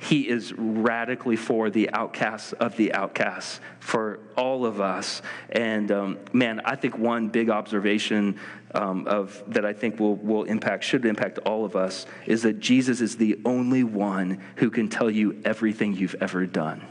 he 0.00 0.26
is 0.26 0.54
radically 0.54 1.36
for 1.36 1.68
the 1.68 1.90
outcasts 1.90 2.54
of 2.54 2.74
the 2.78 2.94
outcasts, 2.94 3.60
for 3.80 4.18
all 4.34 4.64
of 4.64 4.80
us. 4.80 5.20
And 5.50 5.92
um, 5.92 6.18
man, 6.32 6.62
I 6.64 6.74
think 6.74 6.96
one 6.96 7.28
big 7.28 7.50
observation 7.50 8.40
um, 8.74 9.06
of 9.06 9.42
that 9.48 9.66
I 9.66 9.74
think 9.74 10.00
will 10.00 10.16
will 10.16 10.44
impact 10.44 10.84
should 10.84 11.04
impact 11.04 11.38
all 11.40 11.66
of 11.66 11.76
us 11.76 12.06
is 12.24 12.42
that 12.42 12.60
Jesus 12.60 13.02
is 13.02 13.18
the 13.18 13.38
only 13.44 13.84
one 13.84 14.40
who 14.56 14.70
can 14.70 14.88
tell 14.88 15.10
you 15.10 15.38
everything 15.44 15.94
you've 15.94 16.16
ever 16.20 16.46
done. 16.46 16.86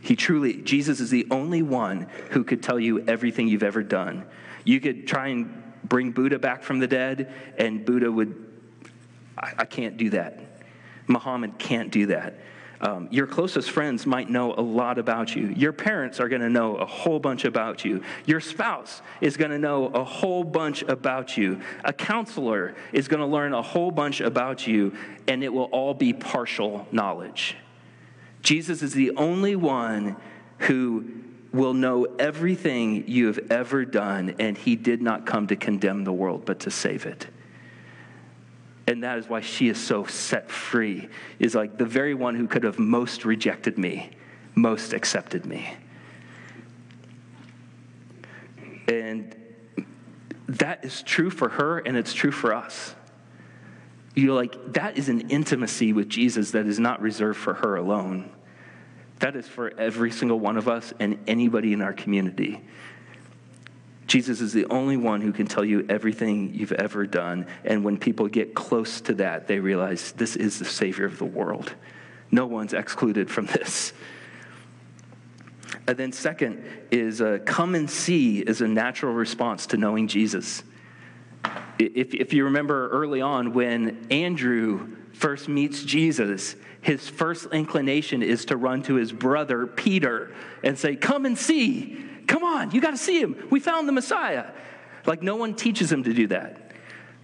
He 0.00 0.14
truly, 0.14 0.54
Jesus 0.54 1.00
is 1.00 1.10
the 1.10 1.26
only 1.32 1.62
one 1.62 2.06
who 2.30 2.44
could 2.44 2.62
tell 2.62 2.78
you 2.78 3.04
everything 3.06 3.48
you've 3.48 3.64
ever 3.64 3.82
done. 3.82 4.24
You 4.64 4.80
could 4.80 5.08
try 5.08 5.28
and 5.28 5.52
bring 5.82 6.12
Buddha 6.12 6.38
back 6.38 6.62
from 6.62 6.78
the 6.78 6.86
dead, 6.86 7.32
and 7.58 7.84
Buddha 7.84 8.10
would, 8.10 8.34
I, 9.36 9.52
I 9.58 9.64
can't 9.64 9.96
do 9.96 10.10
that. 10.10 10.49
Muhammad 11.10 11.58
can't 11.58 11.90
do 11.90 12.06
that. 12.06 12.34
Um, 12.80 13.08
your 13.10 13.26
closest 13.26 13.70
friends 13.70 14.06
might 14.06 14.30
know 14.30 14.54
a 14.54 14.62
lot 14.62 14.98
about 14.98 15.36
you. 15.36 15.48
Your 15.48 15.72
parents 15.72 16.18
are 16.18 16.30
going 16.30 16.40
to 16.40 16.48
know 16.48 16.76
a 16.76 16.86
whole 16.86 17.18
bunch 17.18 17.44
about 17.44 17.84
you. 17.84 18.02
Your 18.24 18.40
spouse 18.40 19.02
is 19.20 19.36
going 19.36 19.50
to 19.50 19.58
know 19.58 19.86
a 19.86 20.02
whole 20.02 20.44
bunch 20.44 20.82
about 20.82 21.36
you. 21.36 21.60
A 21.84 21.92
counselor 21.92 22.74
is 22.92 23.06
going 23.06 23.20
to 23.20 23.26
learn 23.26 23.52
a 23.52 23.60
whole 23.60 23.90
bunch 23.90 24.22
about 24.22 24.66
you, 24.66 24.96
and 25.28 25.44
it 25.44 25.52
will 25.52 25.64
all 25.64 25.92
be 25.92 26.14
partial 26.14 26.86
knowledge. 26.90 27.56
Jesus 28.40 28.82
is 28.82 28.94
the 28.94 29.10
only 29.16 29.56
one 29.56 30.16
who 30.60 31.04
will 31.52 31.74
know 31.74 32.06
everything 32.18 33.06
you 33.06 33.26
have 33.26 33.40
ever 33.50 33.84
done, 33.84 34.36
and 34.38 34.56
he 34.56 34.74
did 34.74 35.02
not 35.02 35.26
come 35.26 35.46
to 35.48 35.56
condemn 35.56 36.04
the 36.04 36.12
world, 36.12 36.46
but 36.46 36.60
to 36.60 36.70
save 36.70 37.04
it. 37.04 37.26
And 38.90 39.04
that 39.04 39.18
is 39.18 39.28
why 39.28 39.40
she 39.40 39.68
is 39.68 39.78
so 39.78 40.04
set 40.04 40.50
free, 40.50 41.08
is 41.38 41.54
like 41.54 41.78
the 41.78 41.84
very 41.84 42.12
one 42.12 42.34
who 42.34 42.48
could 42.48 42.64
have 42.64 42.80
most 42.80 43.24
rejected 43.24 43.78
me, 43.78 44.10
most 44.56 44.92
accepted 44.92 45.46
me. 45.46 45.76
And 48.88 49.36
that 50.48 50.84
is 50.84 51.02
true 51.02 51.30
for 51.30 51.50
her, 51.50 51.78
and 51.78 51.96
it's 51.96 52.12
true 52.12 52.32
for 52.32 52.52
us. 52.52 52.96
You're 54.16 54.34
like, 54.34 54.72
that 54.72 54.98
is 54.98 55.08
an 55.08 55.30
intimacy 55.30 55.92
with 55.92 56.08
Jesus 56.08 56.50
that 56.50 56.66
is 56.66 56.80
not 56.80 57.00
reserved 57.00 57.38
for 57.38 57.54
her 57.54 57.76
alone. 57.76 58.28
That 59.20 59.36
is 59.36 59.46
for 59.46 59.70
every 59.78 60.10
single 60.10 60.40
one 60.40 60.56
of 60.56 60.66
us 60.66 60.92
and 60.98 61.16
anybody 61.28 61.72
in 61.72 61.80
our 61.80 61.92
community. 61.92 62.60
Jesus 64.10 64.40
is 64.40 64.52
the 64.52 64.66
only 64.70 64.96
one 64.96 65.20
who 65.20 65.30
can 65.30 65.46
tell 65.46 65.64
you 65.64 65.86
everything 65.88 66.52
you've 66.52 66.72
ever 66.72 67.06
done. 67.06 67.46
And 67.64 67.84
when 67.84 67.96
people 67.96 68.26
get 68.26 68.56
close 68.56 69.00
to 69.02 69.14
that, 69.14 69.46
they 69.46 69.60
realize 69.60 70.10
this 70.10 70.34
is 70.34 70.58
the 70.58 70.64
Savior 70.64 71.04
of 71.04 71.18
the 71.18 71.24
world. 71.24 71.72
No 72.32 72.44
one's 72.44 72.72
excluded 72.72 73.30
from 73.30 73.46
this. 73.46 73.92
And 75.86 75.96
then, 75.96 76.10
second, 76.10 76.64
is 76.90 77.20
uh, 77.20 77.38
come 77.44 77.76
and 77.76 77.88
see 77.88 78.40
is 78.40 78.60
a 78.60 78.66
natural 78.66 79.14
response 79.14 79.66
to 79.68 79.76
knowing 79.76 80.08
Jesus. 80.08 80.64
If, 81.78 82.12
if 82.12 82.32
you 82.32 82.46
remember 82.46 82.88
early 82.88 83.20
on 83.20 83.52
when 83.52 84.08
Andrew 84.10 84.96
first 85.12 85.48
meets 85.48 85.84
Jesus, 85.84 86.56
his 86.80 87.08
first 87.08 87.46
inclination 87.52 88.24
is 88.24 88.46
to 88.46 88.56
run 88.56 88.82
to 88.82 88.94
his 88.94 89.12
brother 89.12 89.68
Peter 89.68 90.34
and 90.64 90.76
say, 90.76 90.96
Come 90.96 91.26
and 91.26 91.38
see. 91.38 92.09
Come 92.30 92.44
on, 92.44 92.70
you 92.70 92.80
got 92.80 92.92
to 92.92 92.96
see 92.96 93.20
him. 93.20 93.48
We 93.50 93.58
found 93.58 93.88
the 93.88 93.92
Messiah. 93.92 94.52
Like, 95.04 95.20
no 95.20 95.34
one 95.34 95.52
teaches 95.54 95.90
him 95.90 96.04
to 96.04 96.14
do 96.14 96.28
that. 96.28 96.70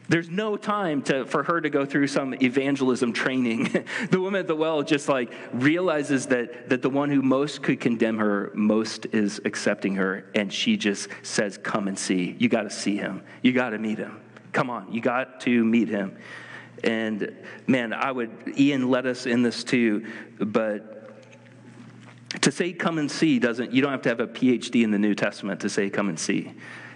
There's 0.09 0.29
no 0.29 0.57
time 0.57 1.01
to, 1.03 1.25
for 1.27 1.45
her 1.45 1.61
to 1.61 1.71
go 1.71 1.87
through 1.87 2.09
some 2.09 2.35
evangelism 2.35 3.13
training. 3.13 3.85
the 4.11 4.21
woman 4.21 4.41
at 4.41 4.49
the 4.49 4.57
well 4.57 4.83
just 4.83 5.09
like 5.09 5.33
realizes 5.53 6.27
that, 6.27 6.71
that 6.71 6.83
the 6.83 6.91
one 6.91 7.09
who 7.09 7.23
most 7.23 7.63
could 7.63 7.79
condemn 7.79 8.19
her 8.19 8.51
most 8.53 9.07
is 9.13 9.41
accepting 9.45 9.95
her, 9.95 10.29
and 10.35 10.53
she 10.53 10.77
just 10.77 11.09
says, 11.23 11.57
Come 11.57 11.87
and 11.87 11.97
see. 11.97 12.35
You 12.41 12.49
got 12.49 12.63
to 12.63 12.71
see 12.71 12.97
him. 12.97 13.23
You 13.43 13.53
got 13.53 13.71
to 13.71 13.79
meet 13.79 13.99
him. 13.99 14.21
Come 14.51 14.71
on, 14.71 14.93
you 14.93 15.01
got 15.01 15.41
to 15.43 15.65
meet 15.65 15.89
him. 15.89 16.17
And 16.83 17.33
man, 17.69 17.93
I 17.93 18.11
would, 18.11 18.59
Ian 18.59 18.91
led 18.91 19.07
us 19.07 19.25
in 19.27 19.43
this 19.43 19.63
too, 19.63 20.05
but 20.41 20.96
to 22.41 22.51
say 22.51 22.73
come 22.73 22.99
and 22.99 23.11
see 23.11 23.39
doesn't, 23.39 23.73
you 23.73 23.83
don't 23.83 23.93
have 23.93 24.03
to 24.03 24.09
have 24.09 24.21
a 24.21 24.27
PhD 24.27 24.83
in 24.83 24.91
the 24.91 24.99
New 24.99 25.15
Testament 25.15 25.61
to 25.61 25.69
say 25.69 25.91
come 25.91 26.09
and 26.09 26.19
see. 26.19 26.53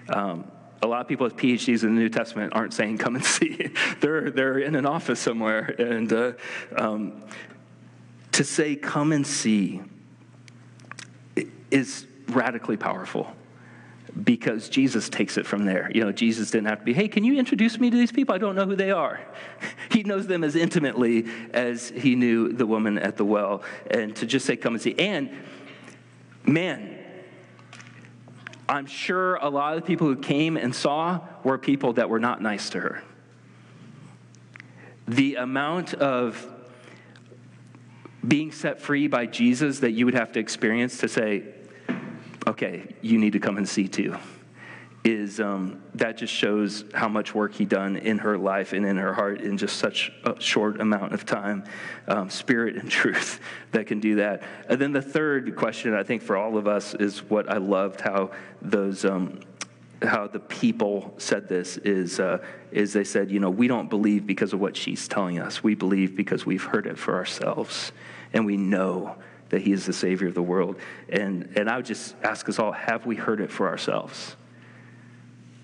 Um, 0.09 0.51
a 0.83 0.87
lot 0.87 1.01
of 1.01 1.09
people 1.09 1.25
with 1.25 1.37
PhDs 1.37 1.83
in 1.83 1.95
the 1.95 2.01
New 2.01 2.09
Testament 2.09 2.53
aren't 2.55 2.73
saying 2.73 2.99
come 2.99 3.15
and 3.15 3.25
see. 3.37 3.71
they're, 4.01 4.31
they're 4.31 4.59
in 4.59 4.75
an 4.75 4.87
office 4.87 5.21
somewhere. 5.21 5.75
And 5.79 6.13
uh, 6.13 6.33
um, 6.77 7.23
to 8.33 8.45
say 8.45 8.77
come 8.77 9.13
and 9.13 9.27
see 9.27 9.83
is 11.71 12.07
radically 12.29 12.77
powerful 12.77 13.33
because 14.25 14.69
Jesus 14.69 15.09
takes 15.09 15.37
it 15.37 15.47
from 15.47 15.65
there. 15.65 15.91
You 15.95 16.05
know, 16.05 16.13
Jesus 16.13 16.51
didn't 16.51 16.69
have 16.69 16.81
to 16.81 16.85
be, 16.85 16.93
hey, 16.93 17.09
can 17.09 17.25
you 17.25 17.39
introduce 17.39 17.79
me 17.79 17.91
to 17.91 17.97
these 17.97 18.13
people? 18.13 18.35
I 18.35 18.39
don't 18.39 18.55
know 18.55 18.67
who 18.67 18.77
they 18.77 18.91
are. 18.91 19.21
he 19.91 20.03
knows 20.03 20.27
them 20.27 20.45
as 20.45 20.57
intimately 20.57 21.27
as 21.53 21.91
he 21.91 22.15
knew 22.15 22.53
the 22.53 22.67
woman 22.67 22.99
at 22.99 23.17
the 23.17 23.25
well. 23.25 23.63
And 23.91 24.15
to 24.17 24.27
just 24.27 24.47
say, 24.47 24.57
come 24.57 24.75
and 24.75 24.83
see. 24.83 24.95
And 24.99 25.31
man, 26.45 26.99
I'm 28.69 28.87
sure 28.87 29.37
a 29.37 29.49
lot 29.49 29.77
of 29.77 29.83
the 29.83 29.87
people 29.87 30.07
who 30.07 30.17
came 30.17 30.57
and 30.57 30.75
saw 30.75 31.21
were 31.43 31.59
people 31.59 31.95
that 31.95 32.09
were 32.09 32.21
not 32.21 32.41
nice 32.41 32.71
to 32.71 32.81
her. 32.81 33.03
The 35.09 35.37
amount 35.37 35.95
of 35.95 36.47
being 38.27 38.53
set 38.53 38.81
free 38.81 39.09
by 39.09 39.27
Jesus 39.27 39.81
that 39.81 39.93
you 39.93 40.05
would 40.05 40.15
have 40.15 40.33
to 40.33 40.41
experience 40.41 40.99
to 40.99 41.09
say, 41.09 41.45
okay, 42.47 42.95
you 43.01 43.19
need 43.19 43.33
to 43.33 43.41
come 43.41 43.57
and 43.57 43.69
see 43.69 43.89
too, 43.89 44.17
is 45.05 45.41
um, 45.41 45.83
that 45.95 46.19
just 46.19 46.33
shows 46.33 46.85
how 46.95 47.09
much 47.09 47.35
work 47.35 47.55
he 47.55 47.65
done 47.65 47.97
in 47.97 48.19
her 48.19 48.37
life 48.37 48.73
and 48.73 48.85
in 48.85 48.97
her 48.97 49.15
heart 49.15 49.41
in 49.41 49.57
just 49.57 49.79
such 49.79 50.13
a 50.25 50.39
short 50.41 50.81
amount 50.81 51.13
of 51.13 51.25
time. 51.25 51.65
Um, 52.07 52.29
spirit 52.29 52.77
and 52.77 52.91
truth 52.91 53.41
that 53.73 53.87
can 53.87 54.01
do 54.01 54.17
that. 54.17 54.43
And 54.69 54.81
then 54.81 54.93
the 54.93 55.03
third 55.03 55.57
question, 55.57 55.95
I 55.95 56.03
think, 56.03 56.23
for 56.23 56.37
all 56.37 56.57
of 56.57 56.67
us 56.67 56.95
is 56.95 57.21
what 57.31 57.51
I 57.51 57.59
loved 57.59 58.01
how 58.01 58.33
those. 58.63 59.05
Um, 59.05 59.41
how 60.03 60.27
the 60.27 60.41
people 60.41 61.13
said 61.19 61.47
this 61.47 61.77
is, 61.77 62.21
uh, 62.21 62.43
is 62.73 62.95
they 62.95 63.05
said, 63.05 63.31
you 63.31 63.39
know, 63.39 63.51
we 63.51 63.69
don't 63.69 63.91
believe 63.91 64.27
because 64.27 64.55
of 64.55 64.59
what 64.59 64.75
she's 64.75 65.07
telling 65.07 65.39
us. 65.39 65.63
We 65.63 65.75
believe 65.75 66.17
because 66.17 66.47
we've 66.47 66.65
heard 66.65 66.87
it 66.87 66.99
for 66.99 67.17
ourselves 67.17 67.93
and 68.33 68.47
we 68.47 68.57
know 68.57 69.17
that 69.51 69.63
he 69.63 69.73
is 69.73 69.87
the 69.87 69.93
Savior 69.93 70.27
of 70.29 70.35
the 70.35 70.43
world. 70.43 70.77
And, 71.09 71.53
and 71.57 71.69
I 71.69 71.77
would 71.77 71.87
just 71.87 72.15
ask 72.23 72.49
us 72.49 72.59
all 72.59 72.73
have 72.73 73.07
we 73.07 73.17
heard 73.17 73.41
it 73.41 73.51
for 73.51 73.69
ourselves? 73.69 74.37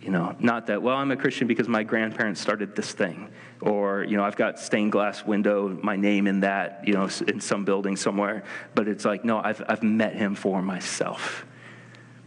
You 0.03 0.11
know, 0.12 0.37
not 0.39 0.66
that, 0.68 0.82
well, 0.82 0.97
I'm 0.97 1.11
a 1.11 1.16
Christian 1.16 1.49
because 1.49 1.66
my 1.66 1.82
grandparents 1.82 2.41
started 2.41 2.76
this 2.76 2.93
thing, 2.93 3.28
or, 3.61 4.05
you 4.05 4.16
know, 4.16 4.22
I've 4.22 4.37
got 4.37 4.61
stained 4.61 4.93
glass 4.93 5.24
window, 5.24 5.68
my 5.82 5.97
name 5.97 6.28
in 6.28 6.41
that, 6.41 6.82
you 6.87 6.93
know, 6.93 7.09
in 7.26 7.41
some 7.41 7.64
building 7.64 7.97
somewhere. 7.97 8.45
But 8.76 8.87
it's 8.87 9.05
like, 9.05 9.24
no, 9.24 9.41
I've, 9.43 9.64
I've 9.68 9.82
met 9.82 10.14
him 10.14 10.37
for 10.37 10.62
myself. 10.62 11.45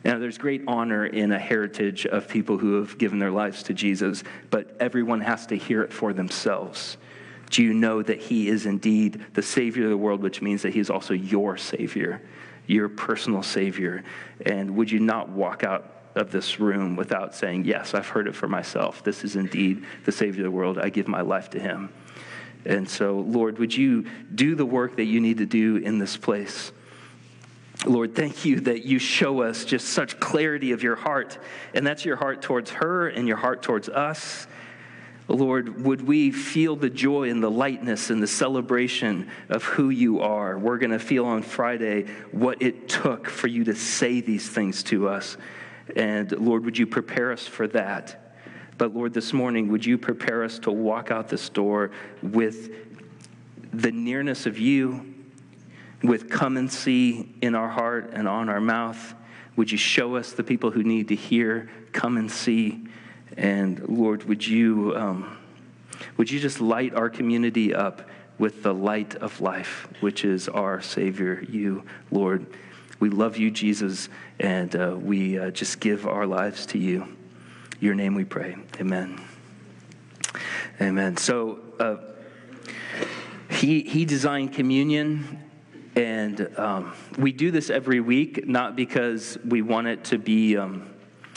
Now, 0.04 0.18
there's 0.18 0.38
great 0.38 0.64
honor 0.68 1.06
in 1.06 1.32
a 1.32 1.40
heritage 1.40 2.06
of 2.06 2.28
people 2.28 2.58
who 2.58 2.80
have 2.80 2.98
given 2.98 3.20
their 3.20 3.32
lives 3.32 3.64
to 3.64 3.74
Jesus, 3.74 4.24
but 4.50 4.76
everyone 4.80 5.22
has 5.22 5.46
to 5.48 5.56
hear 5.56 5.82
it 5.82 5.94
for 5.94 6.12
themselves. 6.14 6.98
Do 7.50 7.64
you 7.64 7.74
know 7.74 8.02
that 8.02 8.20
He 8.20 8.48
is 8.48 8.66
indeed 8.66 9.26
the 9.34 9.42
Savior 9.42 9.86
of 9.86 9.90
the 9.90 9.98
world, 9.98 10.22
which 10.22 10.42
means 10.42 10.62
that 10.62 10.74
He 10.74 10.80
is 10.80 10.90
also 10.90 11.14
your 11.14 11.58
Savior, 11.58 12.22
your 12.68 12.90
personal 12.90 13.44
Savior? 13.44 14.04
And 14.46 14.76
would 14.76 14.92
you 14.92 15.00
not 15.00 15.30
walk 15.30 15.64
out 15.64 15.96
of 16.16 16.32
this 16.32 16.60
room 16.60 16.96
without 16.96 17.36
saying, 17.36 17.66
Yes, 17.66 17.94
I've 17.94 18.08
heard 18.08 18.28
it 18.28 18.36
for 18.36 18.48
myself. 18.48 19.04
This 19.04 19.24
is 19.24 19.36
indeed 19.36 19.86
the 20.06 20.12
Savior 20.12 20.42
of 20.42 20.52
the 20.52 20.56
world. 20.56 20.78
I 20.78 20.90
give 20.90 21.08
my 21.08 21.22
life 21.22 21.50
to 21.52 21.60
Him. 21.60 21.92
And 22.66 22.90
so, 22.90 23.20
Lord, 23.20 23.58
would 23.58 23.76
you 23.76 24.06
do 24.34 24.56
the 24.56 24.66
work 24.66 24.98
that 24.98 25.06
you 25.06 25.22
need 25.22 25.38
to 25.38 25.46
do 25.46 25.78
in 25.78 25.98
this 25.98 26.18
place? 26.18 26.72
Lord, 27.86 28.14
thank 28.14 28.44
you 28.44 28.60
that 28.62 28.84
you 28.84 29.00
show 29.00 29.42
us 29.42 29.64
just 29.64 29.88
such 29.88 30.20
clarity 30.20 30.74
of 30.74 30.84
your 30.84 30.98
heart. 30.98 31.38
And 31.74 31.88
that's 31.88 32.04
your 32.04 32.18
heart 32.18 32.42
towards 32.42 32.72
her 32.72 33.08
and 33.08 33.26
your 33.28 33.38
heart 33.38 33.62
towards 33.64 33.88
us. 33.88 34.48
Lord, 35.30 35.84
would 35.84 36.02
we 36.08 36.32
feel 36.32 36.76
the 36.76 36.90
joy 36.90 37.30
and 37.30 37.44
the 37.44 37.52
lightness 37.52 38.10
and 38.10 38.22
the 38.22 38.28
celebration 38.28 39.30
of 39.48 39.64
who 39.64 39.90
you 39.90 40.22
are? 40.22 40.58
We're 40.58 40.80
going 40.80 40.92
to 40.92 41.00
feel 41.00 41.26
on 41.26 41.44
Friday 41.44 42.08
what 42.32 42.62
it 42.62 42.90
took 42.90 43.30
for 43.30 43.48
you 43.48 43.64
to 43.66 43.76
say 43.76 44.22
these 44.22 44.50
things 44.50 44.82
to 44.84 45.08
us. 45.08 45.38
And 45.96 46.32
Lord, 46.32 46.66
would 46.66 46.78
you 46.78 46.88
prepare 46.88 47.32
us 47.32 47.46
for 47.46 47.68
that? 47.70 48.34
But 48.78 48.96
Lord, 48.96 49.14
this 49.14 49.34
morning, 49.34 49.68
would 49.70 49.86
you 49.86 49.98
prepare 49.98 50.44
us 50.44 50.58
to 50.60 50.72
walk 50.72 51.12
out 51.12 51.28
this 51.28 51.50
door 51.50 51.92
with 52.24 52.72
the 53.74 53.92
nearness 53.92 54.46
of 54.46 54.58
you, 54.58 55.14
with 56.02 56.30
come 56.30 56.58
and 56.58 56.72
see 56.72 57.36
in 57.42 57.56
our 57.56 57.70
heart 57.70 58.12
and 58.14 58.28
on 58.28 58.50
our 58.50 58.62
mouth? 58.62 59.16
Would 59.58 59.72
you 59.72 59.78
show 59.78 60.16
us 60.16 60.32
the 60.32 60.44
people 60.44 60.72
who 60.72 60.82
need 60.82 61.10
to 61.10 61.16
hear, 61.16 61.70
come 61.92 62.18
and 62.18 62.32
see? 62.32 62.86
And 63.38 63.88
Lord, 63.88 64.24
would 64.24 64.46
you, 64.46 64.96
um, 64.96 65.38
would 66.18 66.32
you 66.32 66.40
just 66.40 66.62
light 66.62 66.94
our 66.94 67.10
community 67.10 67.74
up 67.74 68.10
with 68.38 68.64
the 68.64 68.74
light 68.74 69.16
of 69.16 69.42
life, 69.42 69.88
which 70.00 70.26
is 70.26 70.48
our 70.48 70.82
Savior, 70.82 71.44
you, 71.50 71.84
Lord? 72.12 72.46
We 73.00 73.10
love 73.10 73.38
you, 73.38 73.50
Jesus, 73.50 74.10
and 74.40 74.76
uh, 74.76 74.98
we 75.00 75.40
uh, 75.40 75.52
just 75.52 75.80
give 75.80 76.06
our 76.06 76.26
lives 76.26 76.66
to 76.68 76.78
you. 76.78 77.16
Your 77.80 77.96
name 77.96 78.14
we 78.14 78.26
pray. 78.26 78.58
Amen. 78.80 79.22
Amen. 80.82 81.16
So 81.16 81.60
uh, 81.80 81.98
he, 83.52 83.84
he 83.84 84.04
designed 84.04 84.54
communion, 84.54 85.40
and 85.96 86.60
um, 86.60 86.94
we 87.18 87.32
do 87.32 87.52
this 87.52 87.70
every 87.70 88.02
week, 88.02 88.48
not 88.48 88.76
because 88.76 89.38
we 89.46 89.62
want 89.62 89.88
it 89.88 90.04
to 90.06 90.18
be. 90.18 90.58
Um, 90.58 90.90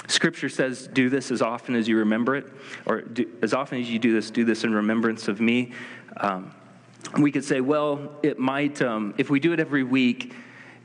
Scripture 0.09 0.49
says, 0.49 0.89
do 0.89 1.09
this 1.09 1.31
as 1.31 1.43
often 1.43 1.75
as 1.75 1.89
you 1.89 1.99
remember 1.99 2.37
it, 2.37 2.47
or 2.87 3.05
as 3.41 3.55
often 3.55 3.81
as 3.81 3.89
you 3.89 3.99
do 3.99 4.13
this, 4.13 4.31
do 4.31 4.45
this 4.45 4.65
in 4.65 4.75
remembrance 4.75 5.29
of 5.29 5.41
me. 5.41 5.73
Um, 6.17 6.53
we 7.19 7.33
could 7.33 7.45
say, 7.45 7.61
well, 7.61 8.13
it 8.23 8.39
might, 8.39 8.83
um, 8.83 9.15
if 9.19 9.31
we 9.31 9.41
do 9.41 9.53
it 9.53 9.61
every 9.61 9.85
week, 9.85 10.35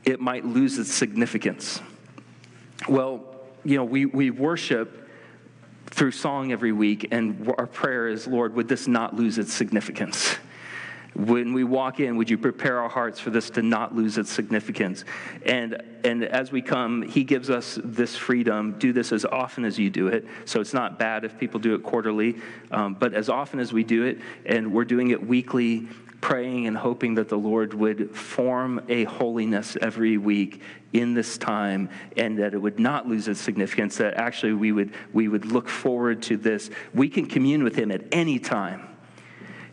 it 0.04 0.20
might 0.20 0.44
lose 0.44 0.78
its 0.78 0.92
significance. 0.92 1.80
Well, 2.88 3.24
you 3.64 3.76
know, 3.76 3.84
we, 3.84 4.06
we 4.06 4.30
worship 4.30 5.08
through 5.86 6.12
song 6.12 6.52
every 6.52 6.72
week, 6.72 7.08
and 7.10 7.52
our 7.58 7.66
prayer 7.66 8.08
is, 8.08 8.26
Lord, 8.26 8.54
would 8.54 8.68
this 8.68 8.86
not 8.86 9.16
lose 9.16 9.38
its 9.38 9.52
significance? 9.52 10.36
When 11.18 11.52
we 11.52 11.64
walk 11.64 11.98
in, 11.98 12.16
would 12.16 12.30
you 12.30 12.38
prepare 12.38 12.80
our 12.80 12.88
hearts 12.88 13.18
for 13.18 13.30
this 13.30 13.50
to 13.50 13.62
not 13.62 13.92
lose 13.92 14.18
its 14.18 14.30
significance? 14.30 15.04
And, 15.44 15.82
and 16.04 16.22
as 16.22 16.52
we 16.52 16.62
come, 16.62 17.02
He 17.02 17.24
gives 17.24 17.50
us 17.50 17.76
this 17.82 18.16
freedom. 18.16 18.78
Do 18.78 18.92
this 18.92 19.10
as 19.10 19.24
often 19.24 19.64
as 19.64 19.80
you 19.80 19.90
do 19.90 20.06
it. 20.06 20.26
So 20.44 20.60
it's 20.60 20.72
not 20.72 20.96
bad 20.96 21.24
if 21.24 21.36
people 21.36 21.58
do 21.58 21.74
it 21.74 21.82
quarterly, 21.82 22.36
um, 22.70 22.94
but 22.94 23.14
as 23.14 23.28
often 23.28 23.58
as 23.58 23.72
we 23.72 23.82
do 23.82 24.04
it, 24.04 24.18
and 24.46 24.72
we're 24.72 24.84
doing 24.84 25.10
it 25.10 25.26
weekly, 25.26 25.88
praying 26.20 26.68
and 26.68 26.76
hoping 26.76 27.14
that 27.14 27.28
the 27.28 27.38
Lord 27.38 27.74
would 27.74 28.14
form 28.14 28.80
a 28.88 29.02
holiness 29.04 29.76
every 29.80 30.18
week 30.18 30.62
in 30.92 31.14
this 31.14 31.36
time 31.36 31.90
and 32.16 32.38
that 32.38 32.54
it 32.54 32.58
would 32.58 32.78
not 32.78 33.08
lose 33.08 33.26
its 33.26 33.40
significance, 33.40 33.96
that 33.96 34.14
actually 34.14 34.52
we 34.52 34.70
would, 34.70 34.94
we 35.12 35.26
would 35.26 35.46
look 35.46 35.68
forward 35.68 36.22
to 36.22 36.36
this. 36.36 36.70
We 36.94 37.08
can 37.08 37.26
commune 37.26 37.64
with 37.64 37.74
Him 37.74 37.90
at 37.90 38.02
any 38.12 38.38
time. 38.38 38.88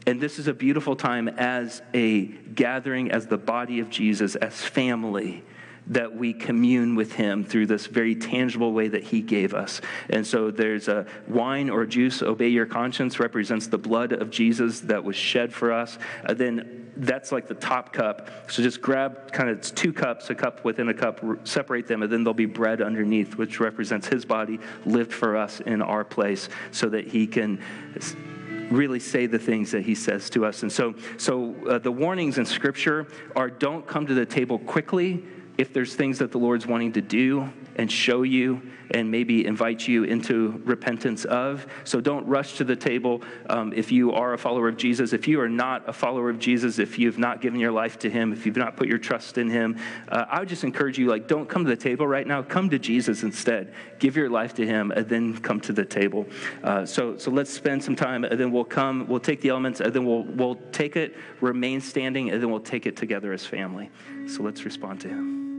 And 0.08 0.22
this 0.22 0.38
is 0.38 0.48
a 0.48 0.54
beautiful 0.54 0.96
time 0.96 1.28
as 1.28 1.82
a 1.94 2.26
gathering, 2.26 3.12
as 3.12 3.28
the 3.28 3.38
body 3.38 3.80
of 3.80 3.90
Jesus, 3.90 4.36
as 4.36 4.62
family 4.62 5.44
that 5.88 6.16
we 6.16 6.34
commune 6.34 6.96
with 6.96 7.14
him 7.14 7.44
through 7.44 7.68
this 7.68 7.86
very 7.86 8.16
tangible 8.16 8.74
way 8.74 8.88
that 8.88 9.04
he 9.04 9.22
gave 9.22 9.54
us. 9.54 9.82
And 10.10 10.26
so 10.26 10.50
there's 10.50 10.88
a 10.88 11.06
wine 11.28 11.70
or 11.70 11.86
juice, 11.86 12.22
obey 12.22 12.48
your 12.48 12.66
conscience, 12.66 13.20
represents 13.20 13.68
the 13.68 13.78
blood 13.78 14.12
of 14.12 14.32
Jesus 14.32 14.80
that 14.82 15.04
was 15.04 15.16
shed 15.16 15.54
for 15.54 15.72
us. 15.72 16.00
Uh, 16.26 16.34
then 16.34 16.92
that's 16.98 17.32
like 17.32 17.48
the 17.48 17.56
top 17.56 17.94
cup. 17.94 18.30
So 18.50 18.64
just 18.64 18.82
grab 18.82 19.32
kind 19.32 19.50
of 19.50 19.62
two 19.62 19.94
cups, 19.94 20.30
a 20.30 20.36
cup 20.36 20.64
within 20.64 20.90
a 20.90 20.94
cup, 20.94 21.24
separate 21.44 21.88
them, 21.88 22.02
and 22.02 22.12
then 22.12 22.24
there'll 22.24 22.34
be 22.34 22.46
bread 22.46 22.82
underneath, 22.82 23.36
which 23.36 23.60
represents 23.60 24.08
his 24.08 24.26
body 24.26 24.60
lived 24.86 25.14
for 25.14 25.38
us 25.38 25.60
in 25.60 25.82
our 25.82 26.04
place 26.04 26.50
so 26.72 26.90
that 26.90 27.08
he 27.08 27.28
can 27.28 27.62
really 28.72 29.00
say 29.00 29.26
the 29.26 29.40
things 29.40 29.72
that 29.72 29.84
he 29.84 29.96
says 29.96 30.30
to 30.32 30.46
us. 30.46 30.64
And 30.64 30.72
so, 30.72 30.96
so 31.18 31.56
uh, 31.68 31.80
the 31.80 31.92
warnings 31.92 32.38
in 32.38 32.46
Scripture 32.46 33.08
are 33.36 33.50
don't 33.50 33.86
come 33.86 34.06
to 34.08 34.14
the 34.14 34.26
table 34.26 34.60
quickly 34.60 35.24
if 35.58 35.74
there's 35.74 35.96
things 35.96 36.20
that 36.20 36.32
the 36.32 36.38
Lord's 36.38 36.68
wanting 36.68 36.94
to 36.94 37.02
do 37.02 37.50
and 37.76 37.92
show 37.92 38.24
you 38.24 38.62
and 38.92 39.10
maybe 39.10 39.46
invite 39.46 39.88
you 39.88 40.04
into 40.04 40.62
repentance 40.66 41.26
of. 41.26 41.66
So 41.84 42.02
don't 42.02 42.26
rush 42.28 42.58
to 42.58 42.64
the 42.64 42.76
table 42.76 43.22
um, 43.50 43.74
if 43.74 43.92
you 43.92 44.12
are 44.14 44.34
a 44.34 44.38
follower 44.38 44.68
of 44.68 44.78
Jesus. 44.78 45.14
If 45.14 45.28
you 45.28 45.40
are 45.42 45.50
not 45.50 45.88
a 45.88 45.94
follower 45.94 46.30
of 46.30 46.40
Jesus, 46.40 46.80
if 46.80 47.00
you've 47.00 47.18
not 47.18 47.42
given 47.42 47.60
your 47.60 47.72
life 47.72 48.00
to 48.00 48.10
him, 48.10 48.34
if 48.34 48.46
you've 48.46 48.58
not 48.58 48.78
put 48.78 48.88
your 48.88 48.98
trust 48.98 49.38
in 49.38 49.50
him, 49.50 49.78
uh, 50.10 50.26
I 50.30 50.40
would 50.40 50.50
just 50.50 50.64
encourage 50.64 50.98
you, 50.98 51.08
like, 51.08 51.28
don't 51.28 51.48
come 51.48 51.64
to 51.64 51.70
the 51.70 51.76
table 51.76 52.08
right 52.08 52.28
now. 52.28 52.42
Come 52.42 52.70
to 52.70 52.80
Jesus 52.80 53.24
instead. 53.24 53.74
Give 54.00 54.16
your 54.16 54.30
life 54.30 54.54
to 54.56 54.66
him 54.66 54.92
and 54.92 55.08
then 55.08 55.38
come 55.38 55.60
to 55.62 55.74
the 55.74 55.86
table. 55.86 56.26
Uh, 56.64 56.86
so, 56.86 57.18
so 57.18 57.32
let's 57.32 57.52
spend 57.52 57.84
some 57.84 57.96
time 57.96 58.24
and 58.24 58.40
then 58.40 58.52
we'll 58.52 58.64
come, 58.64 59.08
we'll 59.08 59.20
take 59.20 59.42
the 59.42 59.50
elements 59.50 59.80
and 59.82 59.94
then 59.94 60.06
we'll, 60.06 60.24
we'll 60.24 60.60
take 60.72 60.96
it, 60.96 61.16
remain 61.42 61.82
standing, 61.82 62.30
and 62.30 62.42
then 62.42 62.50
we'll 62.50 62.60
take 62.60 62.86
it 62.86 62.96
together 62.96 63.34
as 63.34 63.46
family. 63.46 63.90
So 64.28 64.44
let's 64.44 64.66
respond 64.66 65.02
to 65.02 65.10
him. 65.10 65.55